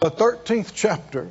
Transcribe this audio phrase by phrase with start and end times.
[0.00, 1.26] the 13th chapter.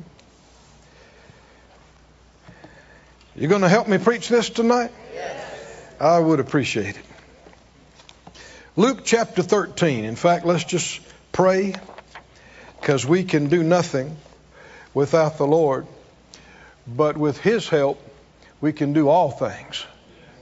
[3.33, 4.92] You going to help me preach this tonight?
[5.13, 5.86] Yes.
[6.01, 7.06] I would appreciate it.
[8.75, 10.04] Luke chapter 13.
[10.04, 11.00] In fact, let's just
[11.32, 11.75] pray
[12.82, 14.18] because we can do nothing
[14.93, 15.88] without the Lord.
[16.86, 18.02] But with His help,
[18.59, 19.86] we can do all things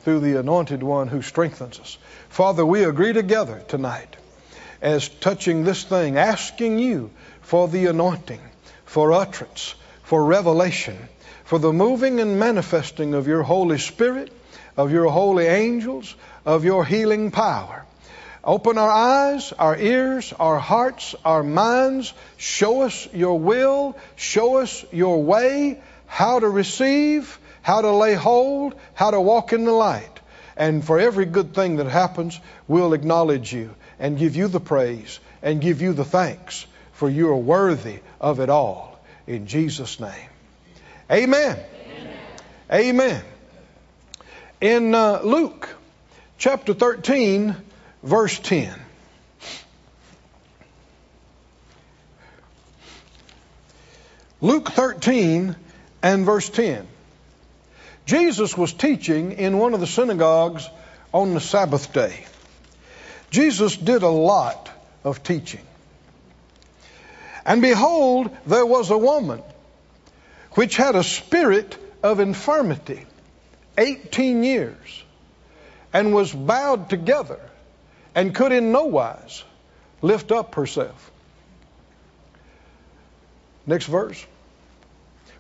[0.02, 2.00] through the anointed one who strengthens us.
[2.30, 4.16] Father, we agree together tonight
[4.82, 7.12] as touching this thing, asking you
[7.46, 8.42] for the anointing,
[8.86, 10.98] for utterance, for revelation,
[11.44, 14.32] for the moving and manifesting of your Holy Spirit,
[14.76, 17.86] of your holy angels, of your healing power.
[18.44, 22.14] Open our eyes, our ears, our hearts, our minds.
[22.38, 23.96] Show us your will.
[24.16, 29.66] Show us your way, how to receive, how to lay hold, how to walk in
[29.66, 30.20] the light.
[30.58, 35.20] And for every good thing that happens, we'll acknowledge you and give you the praise
[35.44, 36.66] and give you the thanks,
[36.96, 39.00] for you are worthy of it all.
[39.28, 40.30] In Jesus' name.
[41.12, 41.60] Amen.
[41.60, 42.18] Amen.
[42.72, 43.24] Amen.
[44.62, 45.70] In uh, Luke
[46.38, 47.56] chapter 13,
[48.02, 48.74] verse 10.
[54.40, 55.56] Luke 13
[56.02, 56.88] and verse 10.
[58.06, 60.70] Jesus was teaching in one of the synagogues
[61.14, 62.26] on the Sabbath day.
[63.32, 64.70] Jesus did a lot
[65.04, 65.66] of teaching.
[67.46, 69.42] And behold, there was a woman
[70.54, 73.06] which had a spirit of infirmity
[73.78, 75.04] 18 years
[75.94, 77.40] and was bowed together
[78.16, 79.44] and could in no wise
[80.02, 81.12] lift up herself.
[83.68, 84.26] Next verse.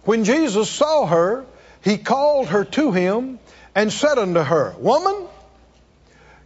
[0.04, 1.46] When Jesus saw her,
[1.84, 3.40] he called her to him
[3.74, 5.28] and said unto her, Woman,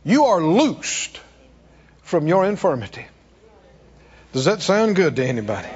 [0.04, 1.20] you are loosed
[2.04, 3.06] from your infirmity.
[4.32, 5.68] Does that sound good to anybody?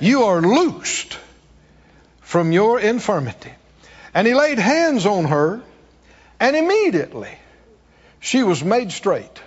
[0.00, 1.18] You are loosed
[2.20, 3.52] from your infirmity.
[4.12, 5.60] And he laid hands on her,
[6.40, 7.30] and immediately
[8.20, 9.40] she was made straight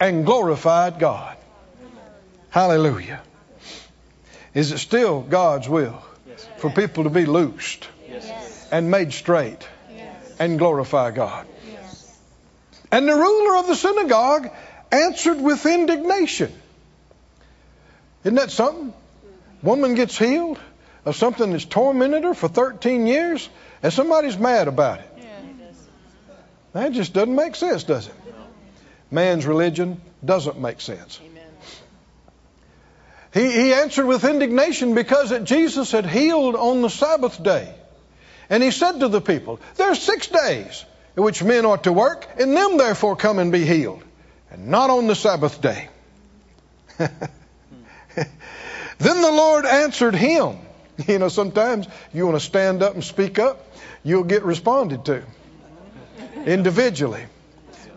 [0.00, 1.36] and glorified God.
[2.50, 3.20] Hallelujah.
[4.54, 6.02] Is it still God's will
[6.56, 7.86] for people to be loosed
[8.72, 9.68] and made straight
[10.38, 11.46] and glorify God?
[12.90, 14.50] And the ruler of the synagogue
[14.90, 16.52] answered with indignation.
[18.24, 18.92] Isn't that something?
[19.62, 20.58] Woman gets healed
[21.04, 23.48] of something that's tormented her for 13 years,
[23.82, 25.10] and somebody's mad about it.
[26.72, 28.14] That just doesn't make sense, does it?
[29.10, 31.18] Man's religion doesn't make sense.
[33.32, 37.74] He, he answered with indignation because that Jesus had healed on the Sabbath day.
[38.50, 40.84] And he said to the people, There are six days
[41.16, 44.02] in which men ought to work, and them therefore come and be healed,
[44.50, 45.88] and not on the Sabbath day.
[48.98, 50.58] then the Lord answered him.
[51.06, 53.64] You know, sometimes you want to stand up and speak up,
[54.02, 55.22] you'll get responded to
[56.44, 57.24] individually.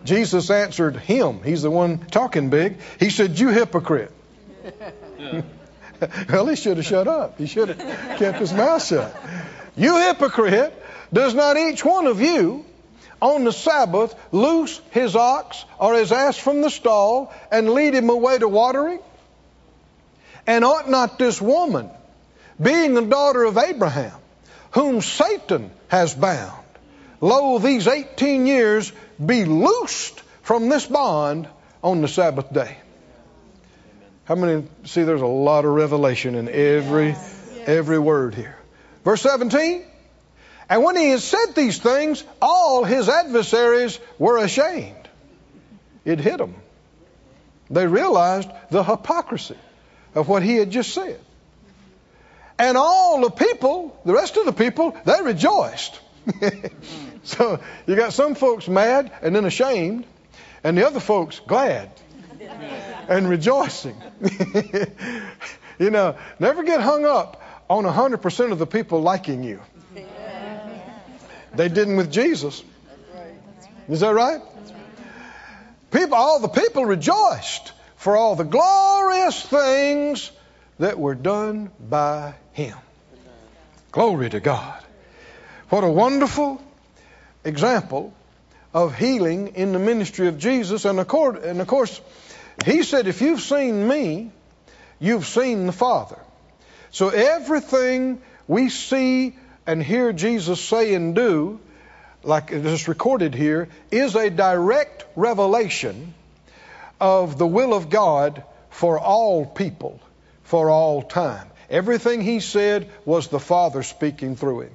[0.04, 1.42] Jesus answered him.
[1.42, 2.78] He's the one talking big.
[2.98, 4.12] He said, You hypocrite.
[6.28, 7.38] well, he should have shut up.
[7.38, 9.16] He should have kept his mouth shut.
[9.76, 10.74] You hypocrite,
[11.12, 12.64] does not each one of you
[13.20, 18.10] on the Sabbath loose his ox or his ass from the stall and lead him
[18.10, 18.98] away to watering?
[20.46, 21.90] And ought not this woman,
[22.60, 24.18] being the daughter of Abraham,
[24.72, 26.64] whom Satan has bound,
[27.20, 28.92] lo, these 18 years
[29.24, 31.48] be loosed from this bond
[31.82, 32.76] on the Sabbath day?
[34.24, 37.14] How many see there's a lot of revelation in every
[37.66, 38.56] every word here?
[39.04, 39.84] Verse 17.
[40.70, 45.08] And when he had said these things, all his adversaries were ashamed.
[46.04, 46.54] It hit them.
[47.68, 49.56] They realized the hypocrisy
[50.14, 51.18] of what he had just said.
[52.58, 55.98] And all the people, the rest of the people, they rejoiced.
[57.24, 60.04] so you got some folks mad and then ashamed,
[60.62, 61.90] and the other folks glad
[63.08, 63.96] and rejoicing.
[65.78, 69.60] you know, never get hung up on 100% of the people liking you.
[71.54, 72.62] They didn't with Jesus.
[73.88, 74.40] Is that right?
[75.90, 77.72] People, all the people rejoiced
[78.02, 80.32] for all the glorious things
[80.80, 82.76] that were done by him.
[83.92, 84.82] Glory to God.
[85.68, 86.60] What a wonderful
[87.44, 88.12] example
[88.74, 90.84] of healing in the ministry of Jesus.
[90.84, 92.00] And of course,
[92.64, 94.32] he said, if you've seen me,
[94.98, 96.18] you've seen the Father.
[96.90, 101.60] So everything we see and hear Jesus say and do,
[102.24, 106.14] like it is recorded here, is a direct revelation
[107.02, 110.00] of the will of God for all people
[110.44, 111.50] for all time.
[111.68, 114.72] Everything he said was the Father speaking through him.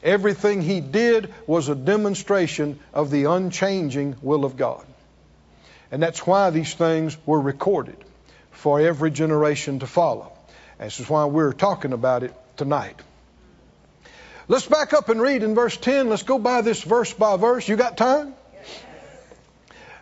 [0.00, 4.86] Everything he did was a demonstration of the unchanging will of God.
[5.90, 7.96] And that's why these things were recorded
[8.52, 10.32] for every generation to follow.
[10.78, 13.00] This is why we're talking about it tonight.
[14.46, 16.08] Let's back up and read in verse 10.
[16.08, 17.68] Let's go by this verse by verse.
[17.68, 18.34] You got time?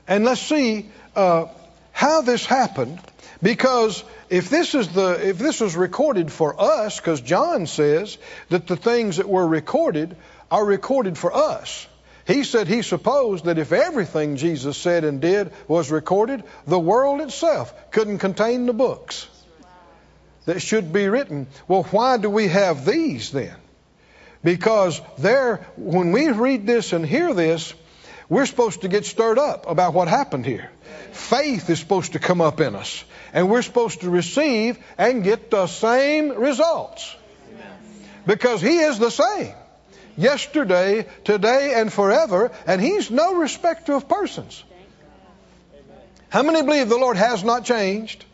[0.06, 1.46] And let's see uh,
[1.92, 2.98] how this happened.
[3.42, 8.18] Because if this is the if this was recorded for us, because John says
[8.50, 10.16] that the things that were recorded
[10.50, 11.86] are recorded for us.
[12.24, 17.20] He said he supposed that if everything Jesus said and did was recorded, the world
[17.20, 19.26] itself couldn't contain the books
[20.44, 21.48] that should be written.
[21.66, 23.56] Well, why do we have these then?
[24.44, 27.74] Because there, when we read this and hear this,
[28.32, 30.70] we're supposed to get stirred up about what happened here.
[31.10, 35.50] Faith is supposed to come up in us, and we're supposed to receive and get
[35.50, 37.14] the same results.
[38.26, 39.52] Because He is the same
[40.16, 44.64] yesterday, today, and forever, and He's no respecter of persons.
[46.30, 48.24] How many believe the Lord has not changed?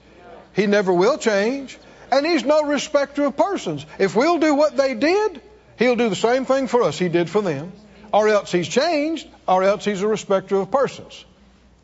[0.54, 1.76] He never will change,
[2.12, 3.84] and He's no respecter of persons.
[3.98, 5.42] If we'll do what they did,
[5.76, 7.72] He'll do the same thing for us He did for them,
[8.12, 11.24] or else He's changed, or else He's a respecter of persons.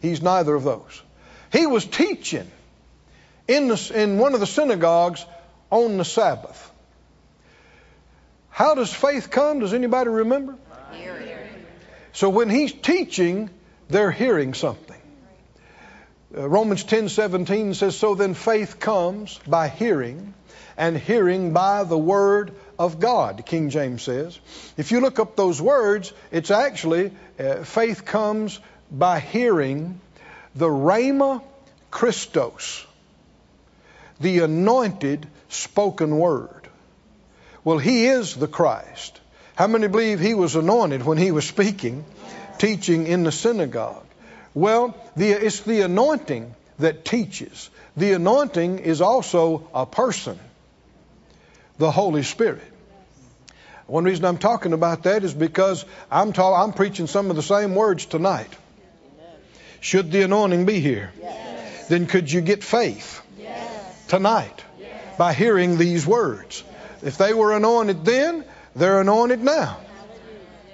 [0.01, 1.03] He's neither of those.
[1.53, 2.51] He was teaching
[3.49, 5.25] in, the, in one of the synagogues
[5.71, 6.71] on the Sabbath.
[8.51, 9.61] How does faith come?
[9.61, 10.57] Does anybody remember?
[10.93, 11.29] Hearing.
[12.13, 13.51] So when he's teaching,
[13.89, 15.01] they're hearing something.
[16.37, 20.35] Uh, Romans 10:17 says, "So then faith comes by hearing,
[20.77, 24.39] and hearing by the word of God." King James says.
[24.77, 28.61] If you look up those words, it's actually uh, faith comes
[28.91, 30.01] by hearing
[30.55, 31.43] the rhema
[31.91, 32.87] Christos,
[34.21, 36.69] the anointed spoken word.
[37.65, 39.21] Well, he is the Christ.
[39.57, 42.05] How many believe he was anointed when he was speaking,
[42.59, 44.05] teaching in the synagogue?
[44.53, 47.71] Well, the, it's the anointing that teaches.
[47.97, 50.39] The anointing is also a person,
[51.79, 52.63] the Holy Spirit.
[53.87, 57.43] One reason I'm talking about that is because I'm, ta- I'm preaching some of the
[57.43, 58.49] same words tonight.
[59.81, 61.89] Should the anointing be here, yes.
[61.89, 64.07] then could you get faith yes.
[64.09, 65.19] tonight yes.
[65.19, 66.65] by hearing these words?
[67.03, 69.79] If they were anointed then, they're anointed now.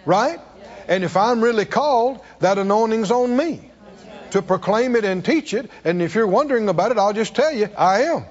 [0.06, 0.38] Right?
[0.87, 3.69] And if I'm really called, that anointing's on me
[4.31, 5.69] to proclaim it and teach it.
[5.85, 8.25] And if you're wondering about it, I'll just tell you, I am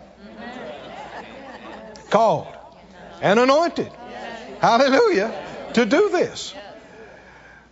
[2.10, 2.48] called
[3.22, 3.92] and anointed.
[4.60, 5.34] Hallelujah.
[5.74, 6.54] To do this.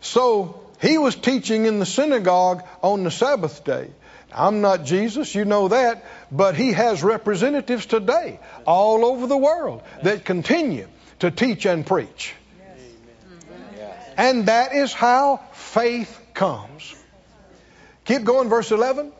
[0.01, 3.89] So he was teaching in the synagogue on the Sabbath day.
[4.33, 9.83] I'm not Jesus, you know that, but he has representatives today all over the world
[10.03, 10.88] that continue
[11.19, 12.35] to teach and preach.
[14.17, 16.95] And that is how faith comes.
[18.05, 19.11] Keep going, verse 11.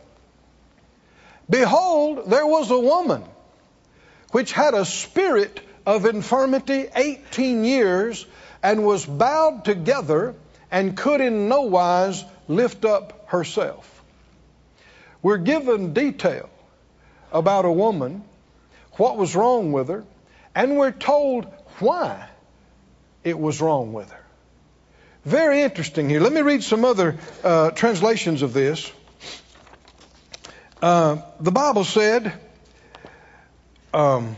[1.48, 3.22] Behold, there was a woman
[4.32, 8.26] which had a spirit of infirmity 18 years
[8.62, 10.34] and was bowed together
[10.70, 14.04] and could in no wise lift up herself.
[15.22, 16.50] We're given detail
[17.32, 18.22] about a woman,
[18.98, 20.04] what was wrong with her,
[20.54, 21.46] and we're told
[21.78, 22.28] why
[23.24, 24.24] it was wrong with her.
[25.24, 26.20] Very interesting here.
[26.20, 28.92] Let me read some other uh, translations of this.
[30.82, 32.34] Uh, the Bible said
[33.94, 34.36] um,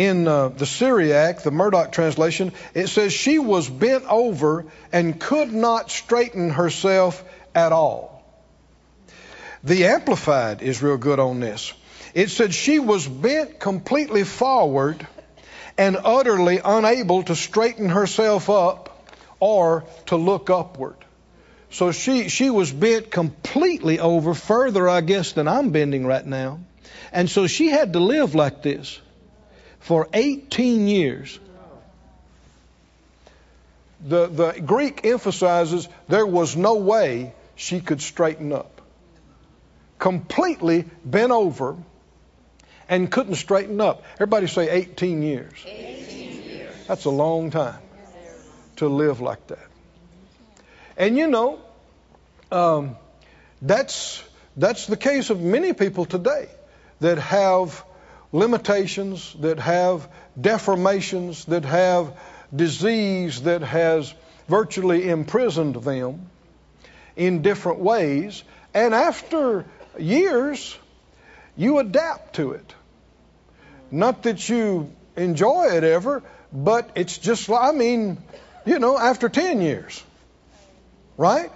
[0.00, 5.52] in uh, the Syriac, the Murdock translation, it says she was bent over and could
[5.52, 7.22] not straighten herself
[7.54, 8.24] at all.
[9.62, 11.74] The Amplified is real good on this.
[12.14, 15.06] It said she was bent completely forward
[15.76, 19.06] and utterly unable to straighten herself up
[19.38, 20.96] or to look upward.
[21.72, 26.60] So she, she was bent completely over, further, I guess, than I'm bending right now.
[27.12, 28.98] And so she had to live like this
[29.80, 31.38] for 18 years.
[34.06, 38.80] The, the Greek emphasizes there was no way she could straighten up
[40.00, 41.76] completely bent over
[42.88, 44.02] and couldn't straighten up.
[44.14, 45.52] Everybody say 18 years.
[45.64, 46.74] 18 years.
[46.88, 47.78] That's a long time
[48.76, 49.68] to live like that.
[50.96, 51.60] And you know,
[52.50, 52.96] um,
[53.62, 54.24] that's
[54.56, 56.48] that's the case of many people today
[56.98, 57.84] that have
[58.32, 60.08] limitations, that have
[60.40, 62.16] deformations, that have
[62.54, 64.12] disease that has
[64.48, 66.28] virtually imprisoned them
[67.16, 68.42] in different ways.
[68.74, 69.64] And after
[69.98, 70.76] years,
[71.56, 72.74] you adapt to it.
[73.90, 76.22] Not that you enjoy it ever,
[76.52, 78.18] but it's just, I mean,
[78.64, 80.02] you know, after 10 years,
[81.16, 81.50] right?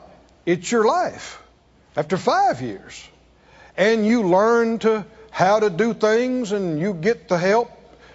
[0.46, 1.40] It's your life.
[1.96, 3.08] After five years.
[3.76, 5.04] And you learn to
[5.34, 7.68] how to do things and you get the help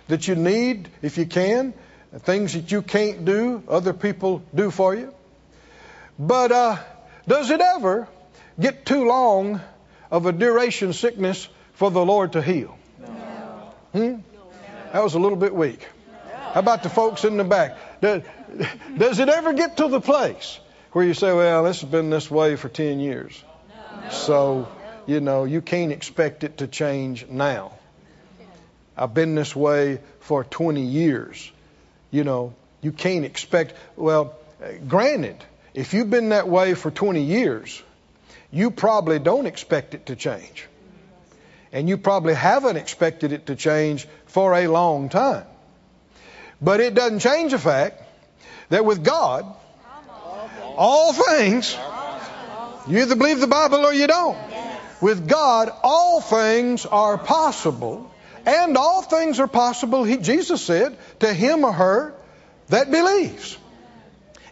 [0.07, 1.73] that you need if you can.
[2.19, 5.13] Things that you can't do, other people do for you.
[6.17, 6.77] But uh,
[7.27, 8.07] does it ever
[8.57, 9.59] get too long
[10.09, 12.77] of a duration sickness for the Lord to heal?
[13.01, 13.07] No.
[13.91, 14.15] Hmm?
[14.93, 15.85] That was a little bit weak.
[16.53, 17.77] How about the folks in the back?
[17.99, 18.23] Does,
[18.97, 20.57] does it ever get to the place
[20.93, 23.43] where you say, well, this has been this way for 10 years?
[24.03, 24.09] No.
[24.09, 24.67] So,
[25.09, 27.71] you know, you can't expect it to change now.
[28.95, 31.51] I've been this way for 20 years.
[32.11, 34.35] You know, you can't expect, well,
[34.87, 35.37] granted,
[35.73, 37.81] if you've been that way for 20 years,
[38.51, 40.67] you probably don't expect it to change.
[41.71, 45.45] And you probably haven't expected it to change for a long time.
[46.61, 48.03] But it doesn't change the fact
[48.69, 49.45] that with God,
[50.77, 51.75] all things,
[52.87, 54.37] you either believe the Bible or you don't.
[55.01, 58.11] With God, all things are possible,
[58.45, 62.13] and all things are possible, he, Jesus said, to him or her
[62.67, 63.57] that believes.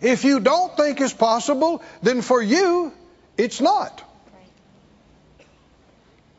[0.02, 2.94] If you don't think it's possible, then for you,
[3.38, 4.04] it's not.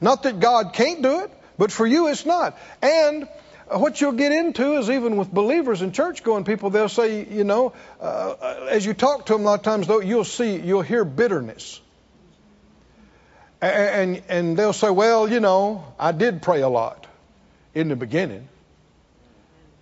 [0.01, 2.57] Not that God can't do it, but for you, it's not.
[2.81, 3.29] And
[3.69, 7.45] what you'll get into is even with believers and church going people, they'll say, you
[7.45, 10.83] know, uh, as you talk to them a lot of times, though, you'll see, you'll
[10.83, 11.81] hear bitterness.
[13.61, 17.07] And, and, they'll say, well, you know, I did pray a lot
[17.75, 18.49] in the beginning,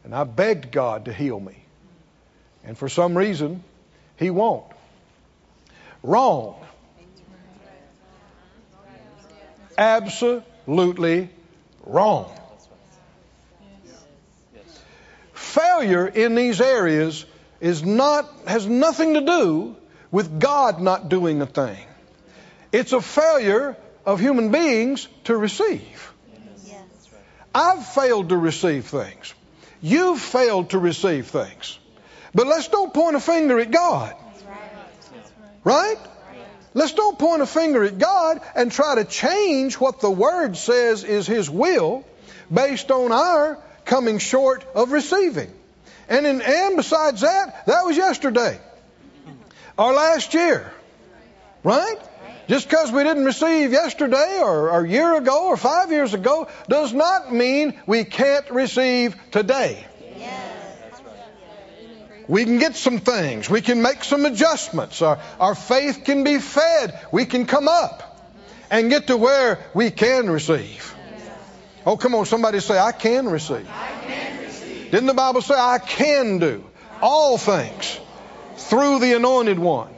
[0.02, 1.56] and I begged God to heal me.
[2.64, 3.62] And for some reason,
[4.16, 4.64] He won't.
[6.02, 6.56] Wrong.
[9.76, 11.28] Absolutely
[11.84, 12.32] wrong.
[15.56, 17.24] failure in these areas
[17.60, 19.76] is not, has nothing to do
[20.10, 21.78] with God not doing a thing.
[22.76, 26.12] It's a failure of human beings to receive.
[27.54, 29.32] I've failed to receive things.
[29.80, 31.78] You've failed to receive things.
[32.34, 34.14] But let's don't point a finger at God.
[35.64, 35.96] Right?
[36.74, 41.02] Let's don't point a finger at God and try to change what the Word says
[41.02, 42.04] is His will
[42.52, 45.50] based on our coming short of receiving.
[46.10, 48.60] And, in, and besides that, that was yesterday
[49.78, 50.70] or last year.
[51.64, 51.98] Right?
[52.48, 56.92] Just because we didn't receive yesterday or a year ago or five years ago does
[56.92, 59.84] not mean we can't receive today.
[62.28, 63.48] We can get some things.
[63.48, 65.00] We can make some adjustments.
[65.00, 66.98] Our, our faith can be fed.
[67.12, 68.02] We can come up
[68.70, 70.92] and get to where we can receive.
[71.84, 73.68] Oh, come on, somebody say, I can receive.
[73.68, 74.90] I can receive.
[74.90, 76.64] Didn't the Bible say, I can do
[77.00, 78.00] all things
[78.56, 79.94] through the anointed one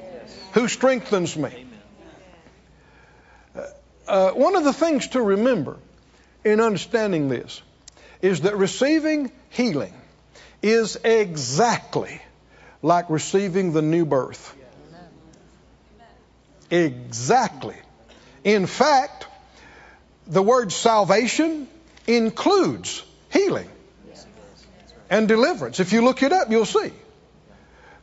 [0.53, 1.68] who strengthens me?
[4.09, 5.77] Uh, one of the things to remember
[6.43, 7.61] in understanding this
[8.23, 9.93] is that receiving healing
[10.63, 12.21] is exactly
[12.83, 14.55] like receiving the new birth.
[16.71, 17.77] Exactly.
[18.45, 19.27] In fact,
[20.27, 21.69] the word salvation
[22.07, 23.69] includes healing
[25.11, 25.81] and deliverance.
[25.81, 26.93] If you look it up, you'll see.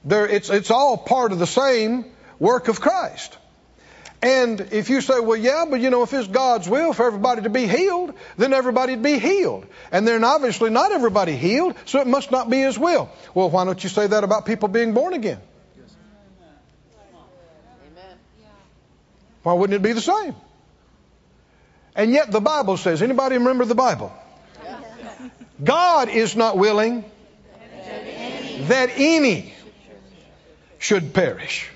[0.04, 2.06] There, it's, it's all part of the same
[2.38, 3.38] work of Christ.
[4.22, 7.44] And if you say, well, yeah, but you know, if it's God's will for everybody
[7.44, 9.66] to be healed, then everybody'd be healed.
[9.92, 13.10] And then obviously not everybody healed, so it must not be His will.
[13.34, 15.40] Well, why don't you say that about people being born again?
[19.44, 20.36] Why wouldn't it be the same?
[21.96, 24.12] And yet the Bible says, anybody remember the Bible?
[25.64, 27.06] God is not willing
[28.62, 29.54] that any
[30.80, 31.70] should perish.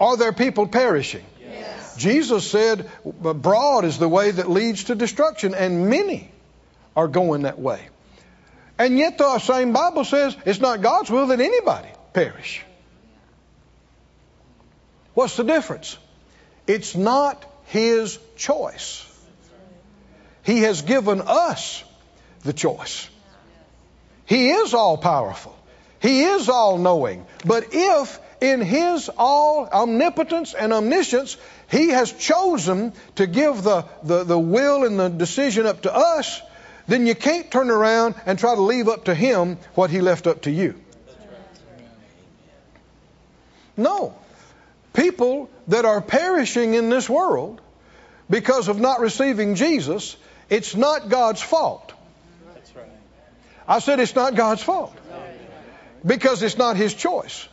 [0.00, 1.24] Are there people perishing?
[2.00, 6.30] Jesus said, broad is the way that leads to destruction, and many
[6.96, 7.86] are going that way.
[8.78, 12.62] And yet the same Bible says it's not God's will that anybody perish.
[15.12, 15.98] What's the difference?
[16.66, 19.06] It's not His choice.
[20.42, 21.84] He has given us
[22.42, 23.10] the choice.
[24.24, 25.54] He is all powerful.
[26.00, 27.26] He is all knowing.
[27.44, 31.36] But if in His all omnipotence and omniscience,
[31.70, 36.40] He has chosen to give the, the, the will and the decision up to us,
[36.86, 40.26] then you can't turn around and try to leave up to Him what He left
[40.26, 40.74] up to you.
[43.76, 44.14] No.
[44.92, 47.60] People that are perishing in this world
[48.28, 50.16] because of not receiving Jesus
[50.50, 51.92] it's not God's fault.
[53.68, 54.94] I said it's not God's fault
[56.04, 57.48] because it's not His choice.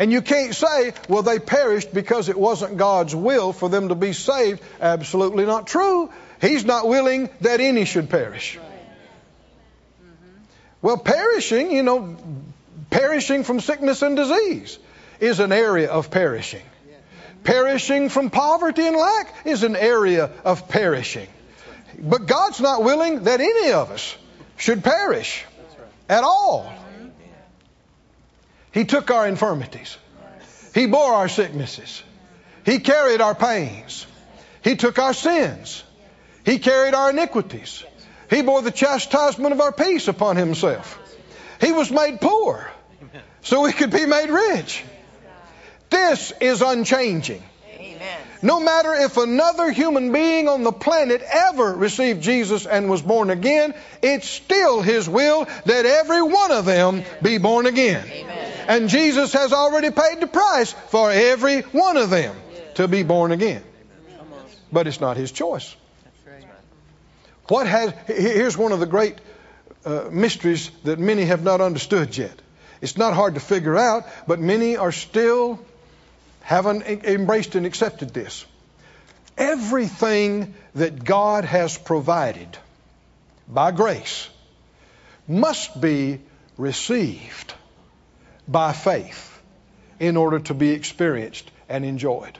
[0.00, 3.94] And you can't say, well, they perished because it wasn't God's will for them to
[3.94, 4.62] be saved.
[4.80, 6.10] Absolutely not true.
[6.40, 8.58] He's not willing that any should perish.
[10.80, 12.16] Well, perishing, you know,
[12.88, 14.78] perishing from sickness and disease
[15.20, 16.62] is an area of perishing.
[17.44, 21.28] Perishing from poverty and lack is an area of perishing.
[21.98, 24.16] But God's not willing that any of us
[24.56, 25.44] should perish
[26.08, 26.72] at all.
[28.72, 29.96] He took our infirmities.
[30.74, 32.02] He bore our sicknesses.
[32.64, 34.06] He carried our pains.
[34.62, 35.82] He took our sins.
[36.44, 37.84] He carried our iniquities.
[38.28, 40.98] He bore the chastisement of our peace upon himself.
[41.60, 42.70] He was made poor
[43.42, 44.84] so we could be made rich.
[45.90, 47.42] This is unchanging.
[48.42, 53.28] No matter if another human being on the planet ever received Jesus and was born
[53.28, 58.08] again, it's still His will that every one of them be born again.
[58.10, 58.39] Amen.
[58.70, 62.36] And Jesus has already paid the price for every one of them
[62.74, 63.64] to be born again.
[64.70, 65.74] But it's not His choice.
[67.48, 69.16] What has, here's one of the great
[69.84, 72.40] uh, mysteries that many have not understood yet.
[72.80, 75.58] It's not hard to figure out, but many are still
[76.42, 78.46] haven't embraced and accepted this.
[79.36, 82.56] Everything that God has provided
[83.48, 84.28] by grace
[85.26, 86.20] must be
[86.56, 87.54] received
[88.48, 89.40] by faith
[89.98, 92.38] in order to be experienced and enjoyed.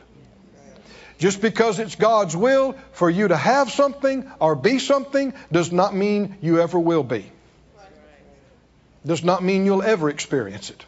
[1.18, 5.94] Just because it's God's will for you to have something or be something does not
[5.94, 7.30] mean you ever will be.
[9.06, 10.84] Does not mean you'll ever experience it.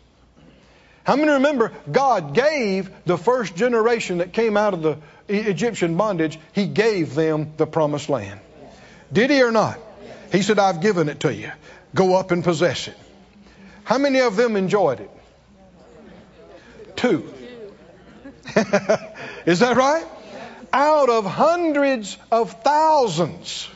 [1.04, 6.38] How many remember God gave the first generation that came out of the Egyptian bondage,
[6.52, 8.40] He gave them the promised land?
[9.12, 9.78] Did He or not?
[10.31, 11.52] He said, I've given it to you.
[11.95, 12.97] Go up and possess it.
[13.85, 15.11] How many of them enjoyed it?
[16.97, 17.33] Two.
[19.47, 20.07] Is that right?
[20.73, 23.68] Out of hundreds of thousands.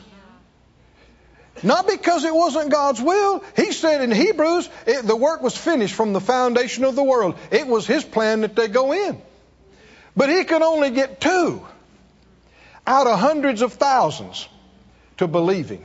[1.63, 3.43] Not because it wasn't God's will.
[3.55, 7.35] He said in Hebrews, it, the work was finished from the foundation of the world.
[7.51, 9.21] It was His plan that they go in.
[10.15, 11.65] But He could only get two
[12.85, 14.47] out of hundreds of thousands
[15.17, 15.83] to believe Him,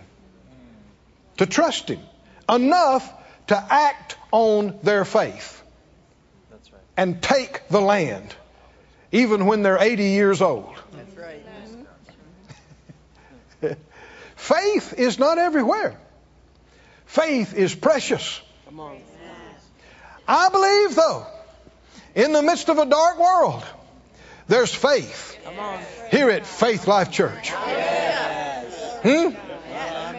[1.38, 2.00] to trust Him,
[2.48, 3.10] enough
[3.48, 5.62] to act on their faith
[6.50, 6.62] right.
[6.96, 8.34] and take the land,
[9.10, 10.74] even when they're 80 years old.
[14.36, 15.98] Faith is not everywhere.
[17.06, 18.40] Faith is precious.
[20.26, 21.26] I believe, though,
[22.14, 23.64] in the midst of a dark world,
[24.48, 25.38] there's faith
[26.10, 27.50] here at Faith Life Church.
[27.50, 29.34] Hmm?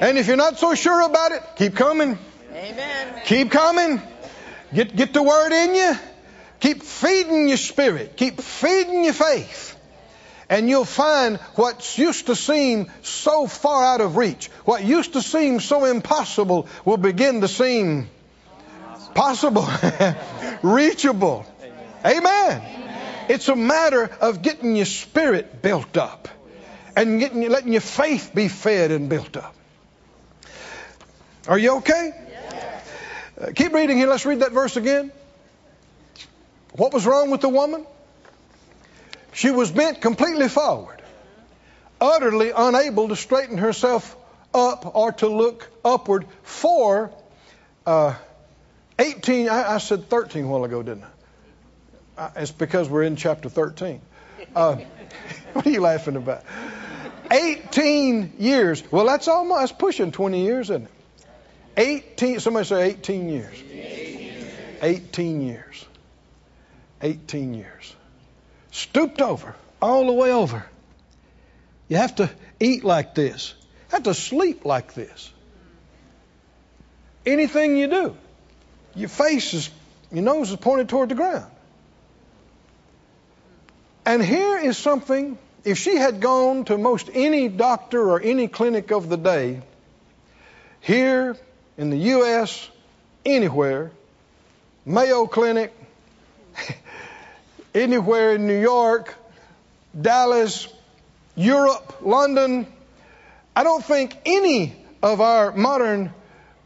[0.03, 2.17] And if you're not so sure about it, keep coming.
[3.25, 4.01] Keep coming.
[4.73, 5.93] Get, get the word in you.
[6.59, 8.15] Keep feeding your spirit.
[8.17, 9.73] Keep feeding your faith
[10.49, 15.21] and you'll find what used to seem so far out of reach, what used to
[15.21, 18.07] seem so impossible, will begin to seem
[19.15, 19.67] possible,
[20.61, 21.45] reachable.
[22.05, 22.61] Amen.
[23.29, 26.27] It's a matter of getting your spirit built up
[26.95, 29.55] and getting, letting your faith be fed and built up.
[31.47, 32.11] Are you okay?
[33.43, 34.07] Uh, keep reading here.
[34.07, 35.11] Let's read that verse again.
[36.73, 37.85] What was wrong with the woman?
[39.33, 41.01] She was bent completely forward,
[41.99, 44.15] utterly unable to straighten herself
[44.53, 47.11] up or to look upward for
[47.85, 48.15] uh,
[48.97, 49.49] 18.
[49.49, 51.05] I, I, said 13 a while ago, didn't
[52.17, 52.31] I?
[52.37, 53.99] It's because we're in chapter 13.
[54.55, 54.75] Uh,
[55.53, 56.43] what are you laughing about?
[57.29, 58.83] 18 years.
[58.91, 60.91] Well, that's almost that's pushing 20 years, isn't it?
[61.77, 62.39] 18.
[62.39, 63.63] Somebody say 18 years.
[64.81, 65.85] 18 years.
[67.01, 67.95] 18 years
[68.73, 70.65] stooped over, all the way over.
[71.87, 75.31] You have to eat like this, you have to sleep like this.
[77.25, 78.17] Anything you do,
[78.95, 79.69] your face is,
[80.11, 81.49] your nose is pointed toward the ground.
[84.05, 88.91] And here is something, if she had gone to most any doctor or any clinic
[88.91, 89.61] of the day,
[90.81, 91.37] here
[91.77, 92.69] in the U.S.,
[93.25, 93.91] anywhere,
[94.85, 95.73] Mayo Clinic,
[97.75, 99.15] anywhere in New York,
[99.99, 100.67] Dallas,
[101.35, 102.67] Europe, London.
[103.55, 106.13] I don't think any of our modern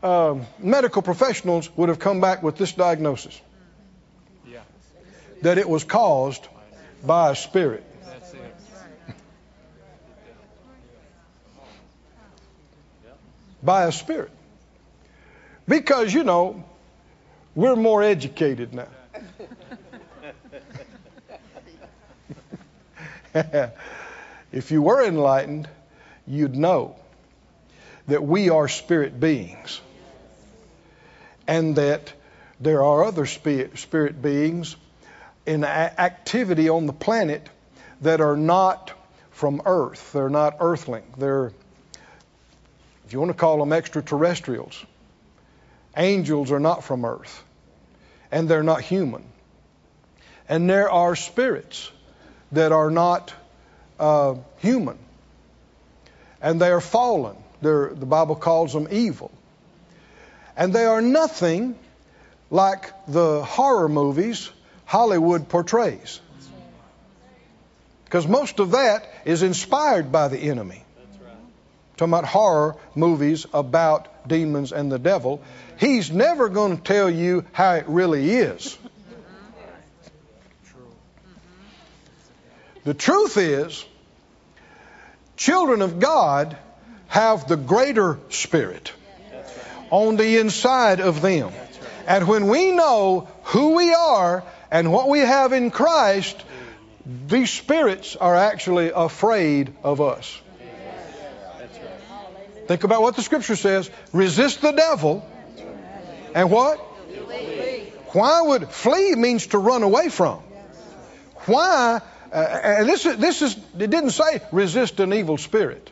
[0.04, 3.42] uh, medical professionals would have come back with this diagnosis
[4.50, 4.62] yeah.
[5.42, 6.48] that it was caused
[7.06, 7.84] by a spirit.
[13.64, 14.32] by a spirit.
[15.68, 16.64] Because, you know,
[17.56, 18.88] we're more educated now.
[24.52, 25.68] if you were enlightened,
[26.26, 26.96] you'd know
[28.08, 29.82] that we are spirit beings
[31.48, 32.14] and that
[32.60, 34.76] there are other spirit beings
[35.46, 37.48] in activity on the planet
[38.02, 38.92] that are not
[39.32, 40.12] from Earth.
[40.14, 41.04] They're not earthling.
[41.18, 41.52] They're,
[43.06, 44.86] if you want to call them extraterrestrials,
[45.98, 47.44] angels are not from Earth,
[48.32, 49.24] and they're not human.
[50.48, 51.92] And there are spirits
[52.52, 53.34] that are not
[54.00, 54.98] uh, human,
[56.42, 57.36] and they are fallen.
[57.62, 59.32] They're, the Bible calls them evil.
[60.56, 61.78] And they are nothing
[62.50, 64.50] like the horror movies
[64.86, 66.22] Hollywood portrays.
[68.06, 70.84] Because most of that is inspired by the enemy.
[71.98, 75.42] Talking about horror movies about demons and the devil.
[75.78, 78.78] He's never going to tell you how it really is.
[82.84, 83.86] The truth is,
[85.36, 86.58] children of God
[87.08, 88.94] have the greater spirit
[89.90, 91.52] on the inside of them.
[92.08, 96.42] And when we know who we are and what we have in Christ,
[97.28, 100.42] these spirits are actually afraid of us.
[102.68, 105.26] Think about what the scripture says resist the devil,
[106.34, 106.80] and what?
[108.14, 110.40] Why would flee means to run away from?
[111.46, 112.02] Why?
[112.32, 115.90] Uh, and this is, this is, it didn't say resist an evil spirit.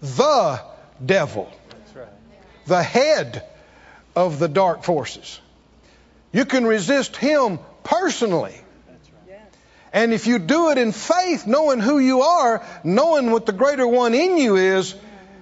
[0.00, 0.60] The
[1.04, 1.50] devil,
[2.66, 3.44] the head
[4.14, 5.40] of the dark forces.
[6.32, 8.54] You can resist him personally.
[9.92, 13.88] And if you do it in faith, knowing who you are, knowing what the greater
[13.88, 14.94] one in you is,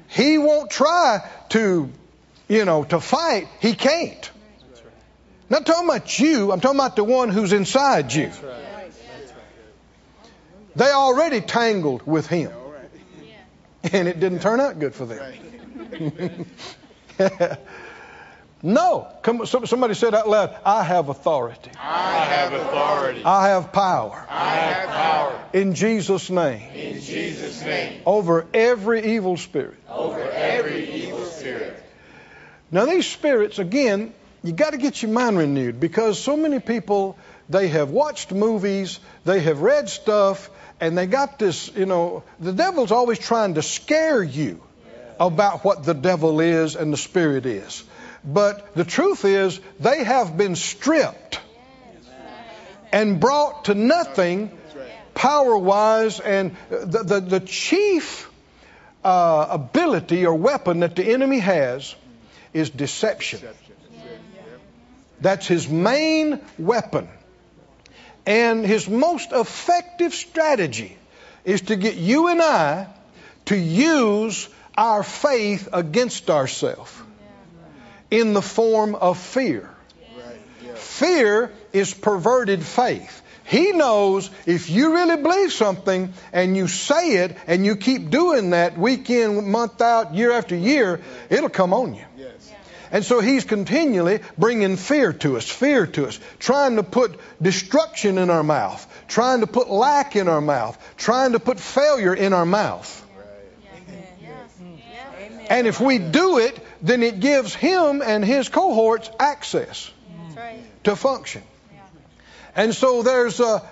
[0.09, 1.91] he won't try to,
[2.49, 3.49] you know, to fight.
[3.61, 4.31] He can't.
[5.49, 8.33] Not talking about you, I'm talking about the one who's inside you.
[10.75, 12.53] They already tangled with him.
[13.93, 16.47] And it didn't turn out good for them.
[18.63, 19.07] No.
[19.23, 21.71] Come, somebody said out loud, I have authority.
[21.79, 23.23] I have authority.
[23.25, 24.27] I have power.
[24.29, 25.45] I have power.
[25.53, 26.69] In Jesus' name.
[26.75, 28.03] In Jesus' name.
[28.07, 29.77] Over every evil spirit.
[29.89, 31.06] Over every evil spirit.
[32.77, 34.12] Now these spirits, again,
[34.43, 37.17] you got to get your mind renewed because so many people,
[37.49, 42.53] they have watched movies, they have read stuff, and they got this, you know, the
[42.53, 44.62] devil's always trying to scare you
[45.19, 47.83] about what the devil is and the spirit is.
[48.23, 51.41] But the truth is, they have been stripped
[52.93, 54.51] and brought to nothing
[55.15, 56.21] power wise.
[56.21, 58.31] And the, the, the chief
[59.03, 61.95] uh, ability or weapon that the enemy has
[62.57, 63.40] is deception.
[65.21, 67.09] That's his main weapon.
[68.25, 70.97] And his most effective strategy
[71.45, 72.88] is to get you and I
[73.47, 76.92] to use our faith against ourselves
[78.11, 79.71] in the form of fear.
[80.75, 83.23] Fear is perverted faith.
[83.45, 88.51] He knows if you really believe something and you say it and you keep doing
[88.51, 92.05] that week in, month out, year after year, it'll come on you.
[92.90, 98.18] And so he's continually bringing fear to us, fear to us, trying to put destruction
[98.18, 102.33] in our mouth, trying to put lack in our mouth, trying to put failure in
[102.33, 103.03] our mouth.
[105.49, 109.90] And if we do it, then it gives him and his cohorts access
[110.85, 111.42] to function.
[112.55, 113.62] And so there's a,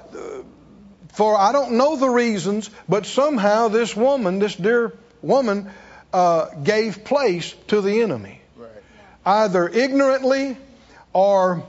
[1.12, 5.70] for I don't know the reasons, but somehow this woman, this dear woman,
[6.12, 8.40] uh, gave place to the enemy.
[9.25, 9.45] Right.
[9.45, 10.57] Either ignorantly
[11.13, 11.65] or,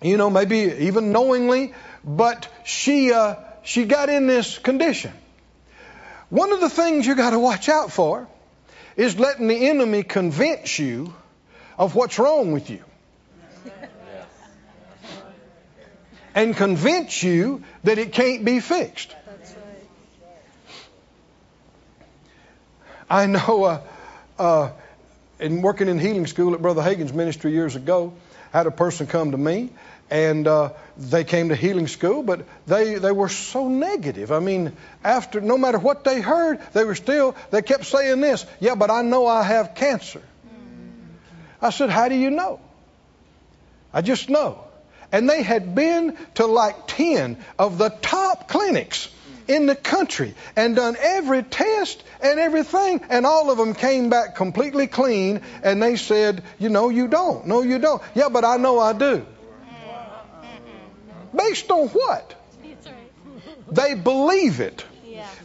[0.00, 5.12] you know, maybe even knowingly, but she, uh, she got in this condition.
[6.30, 8.28] One of the things you got to watch out for
[8.96, 11.14] is letting the enemy convince you
[11.78, 12.82] of what's wrong with you.
[16.34, 19.14] And convince you that it can't be fixed.
[23.10, 23.80] I know uh,
[24.38, 24.70] uh,
[25.40, 28.12] in working in healing school at Brother Hagin's ministry years ago,
[28.52, 29.70] had a person come to me
[30.10, 34.32] and uh, they came to healing school, but they, they were so negative.
[34.32, 34.72] I mean,
[35.04, 38.46] after no matter what they heard, they were still they kept saying this.
[38.60, 40.22] Yeah, but I know I have cancer.
[41.60, 42.60] I said, How do you know?
[43.92, 44.64] I just know.
[45.10, 49.08] And they had been to like ten of the top clinics
[49.48, 54.36] in the country and done every test and everything, and all of them came back
[54.36, 57.46] completely clean, and they said, You know, you don't.
[57.46, 58.02] No, you don't.
[58.14, 59.26] Yeah, but I know I do.
[61.34, 62.34] Based on what?
[63.70, 64.84] They believe it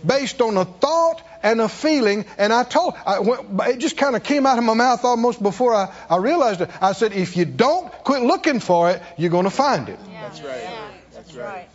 [0.06, 2.26] based on a thought and a feeling.
[2.38, 5.42] And I told, I went, it just kind of came out of my mouth almost
[5.42, 6.70] before I, I realized it.
[6.82, 10.00] I said, if you don't quit looking for it, you're going to find it.
[10.10, 10.22] Yeah.
[10.22, 10.62] That's right.
[10.62, 10.88] Yeah.
[11.14, 11.70] That's right.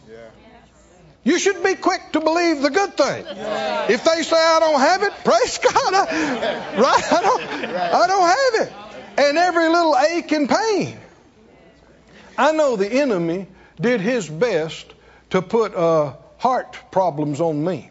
[1.28, 3.22] You should be quick to believe the good thing.
[3.28, 7.12] If they say I don't have it, praise God, I, right?
[7.12, 8.72] I don't, I don't have it.
[9.18, 10.98] And every little ache and pain.
[12.38, 13.46] I know the enemy
[13.78, 14.86] did his best
[15.28, 17.90] to put uh, heart problems on me.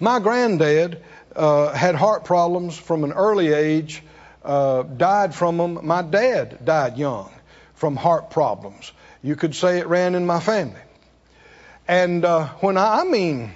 [0.00, 4.02] My granddad uh, had heart problems from an early age,
[4.42, 5.86] uh, died from them.
[5.86, 7.30] My dad died young
[7.74, 8.90] from heart problems.
[9.22, 10.80] You could say it ran in my family.
[11.88, 13.52] And uh, when I, I mean,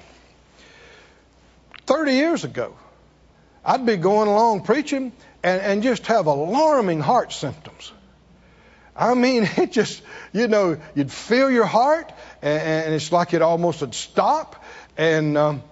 [1.87, 2.77] 30 years ago,
[3.65, 5.13] I'd be going along preaching
[5.43, 7.93] and, and just have alarming heart symptoms.
[8.97, 12.13] I mean, it just, you know, you'd feel your heart
[12.43, 14.65] and, and it's like it almost would stop.
[14.97, 15.63] And um,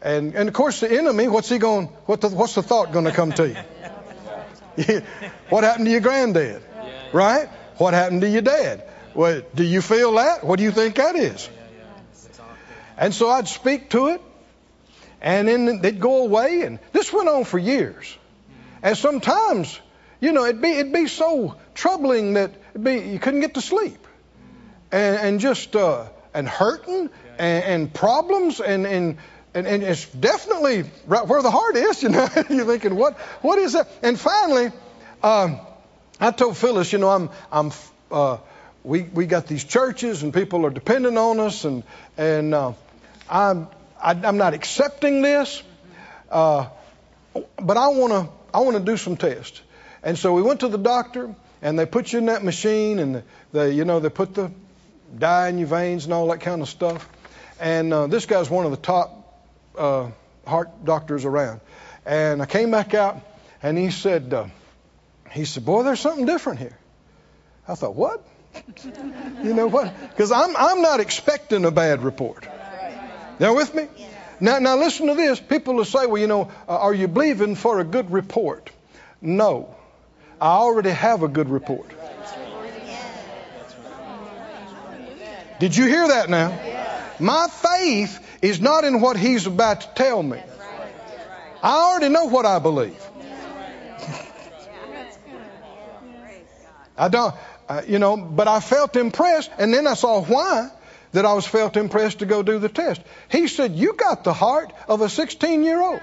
[0.00, 1.86] and, and of course, the enemy, what's he going?
[2.06, 3.56] What the, what's the thought going to come to you?
[5.48, 6.62] what happened to your granddad?
[7.12, 7.48] Right?
[7.78, 8.84] What happened to your dad?
[9.14, 10.44] Well, do you feel that?
[10.44, 11.48] What do you think that is?
[12.98, 14.20] And so I'd speak to it,
[15.20, 18.16] and then they'd go away, and this went on for years.
[18.82, 19.80] And sometimes,
[20.20, 24.04] you know, it'd be it'd be so troubling that be, you couldn't get to sleep,
[24.92, 29.18] and, and just uh, and hurting and, and problems and and
[29.54, 32.28] and, and it's definitely right where the heart is, you know.
[32.48, 33.88] You're thinking, what, what is that?
[34.02, 34.70] And finally,
[35.22, 35.60] um,
[36.20, 37.72] I told Phyllis, you know, I'm, I'm,
[38.10, 38.38] uh,
[38.84, 41.82] we, we got these churches and people are dependent on us, and,
[42.16, 42.72] and uh,
[43.30, 43.68] I'm,
[44.00, 45.62] I, am i am not accepting this,
[46.30, 46.68] uh,
[47.60, 49.60] but I want to, I want to do some tests.
[50.02, 53.22] And so we went to the doctor, and they put you in that machine, and
[53.52, 54.50] they, you know, they put the
[55.16, 57.08] dye in your veins and all that kind of stuff.
[57.60, 59.42] And uh, this guy's one of the top
[59.76, 60.10] uh,
[60.46, 61.60] heart doctors around.
[62.06, 63.20] And I came back out,
[63.62, 64.46] and he said, uh,
[65.32, 66.78] he said, boy, there's something different here.
[67.66, 68.26] I thought, what?
[69.42, 69.92] you know what?
[70.10, 72.48] Because I'm I'm not expecting a bad report.
[73.38, 73.86] Now with me?
[74.40, 75.40] Now now listen to this.
[75.40, 78.70] People will say, well, you know, uh, are you believing for a good report?
[79.20, 79.74] No,
[80.40, 81.90] I already have a good report.
[85.58, 86.56] Did you hear that now?
[87.18, 90.40] My faith is not in what he's about to tell me.
[91.60, 93.02] I already know what I believe.
[96.96, 97.34] I don't,
[97.68, 100.70] uh, you know, but I felt impressed, and then I saw why
[101.12, 103.00] that I was felt impressed to go do the test.
[103.28, 106.00] He said, "You got the heart of a 16 year old."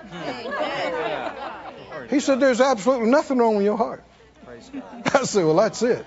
[2.10, 4.04] He said, "There's absolutely nothing wrong with your heart."
[5.14, 6.06] I said, "Well, that's it."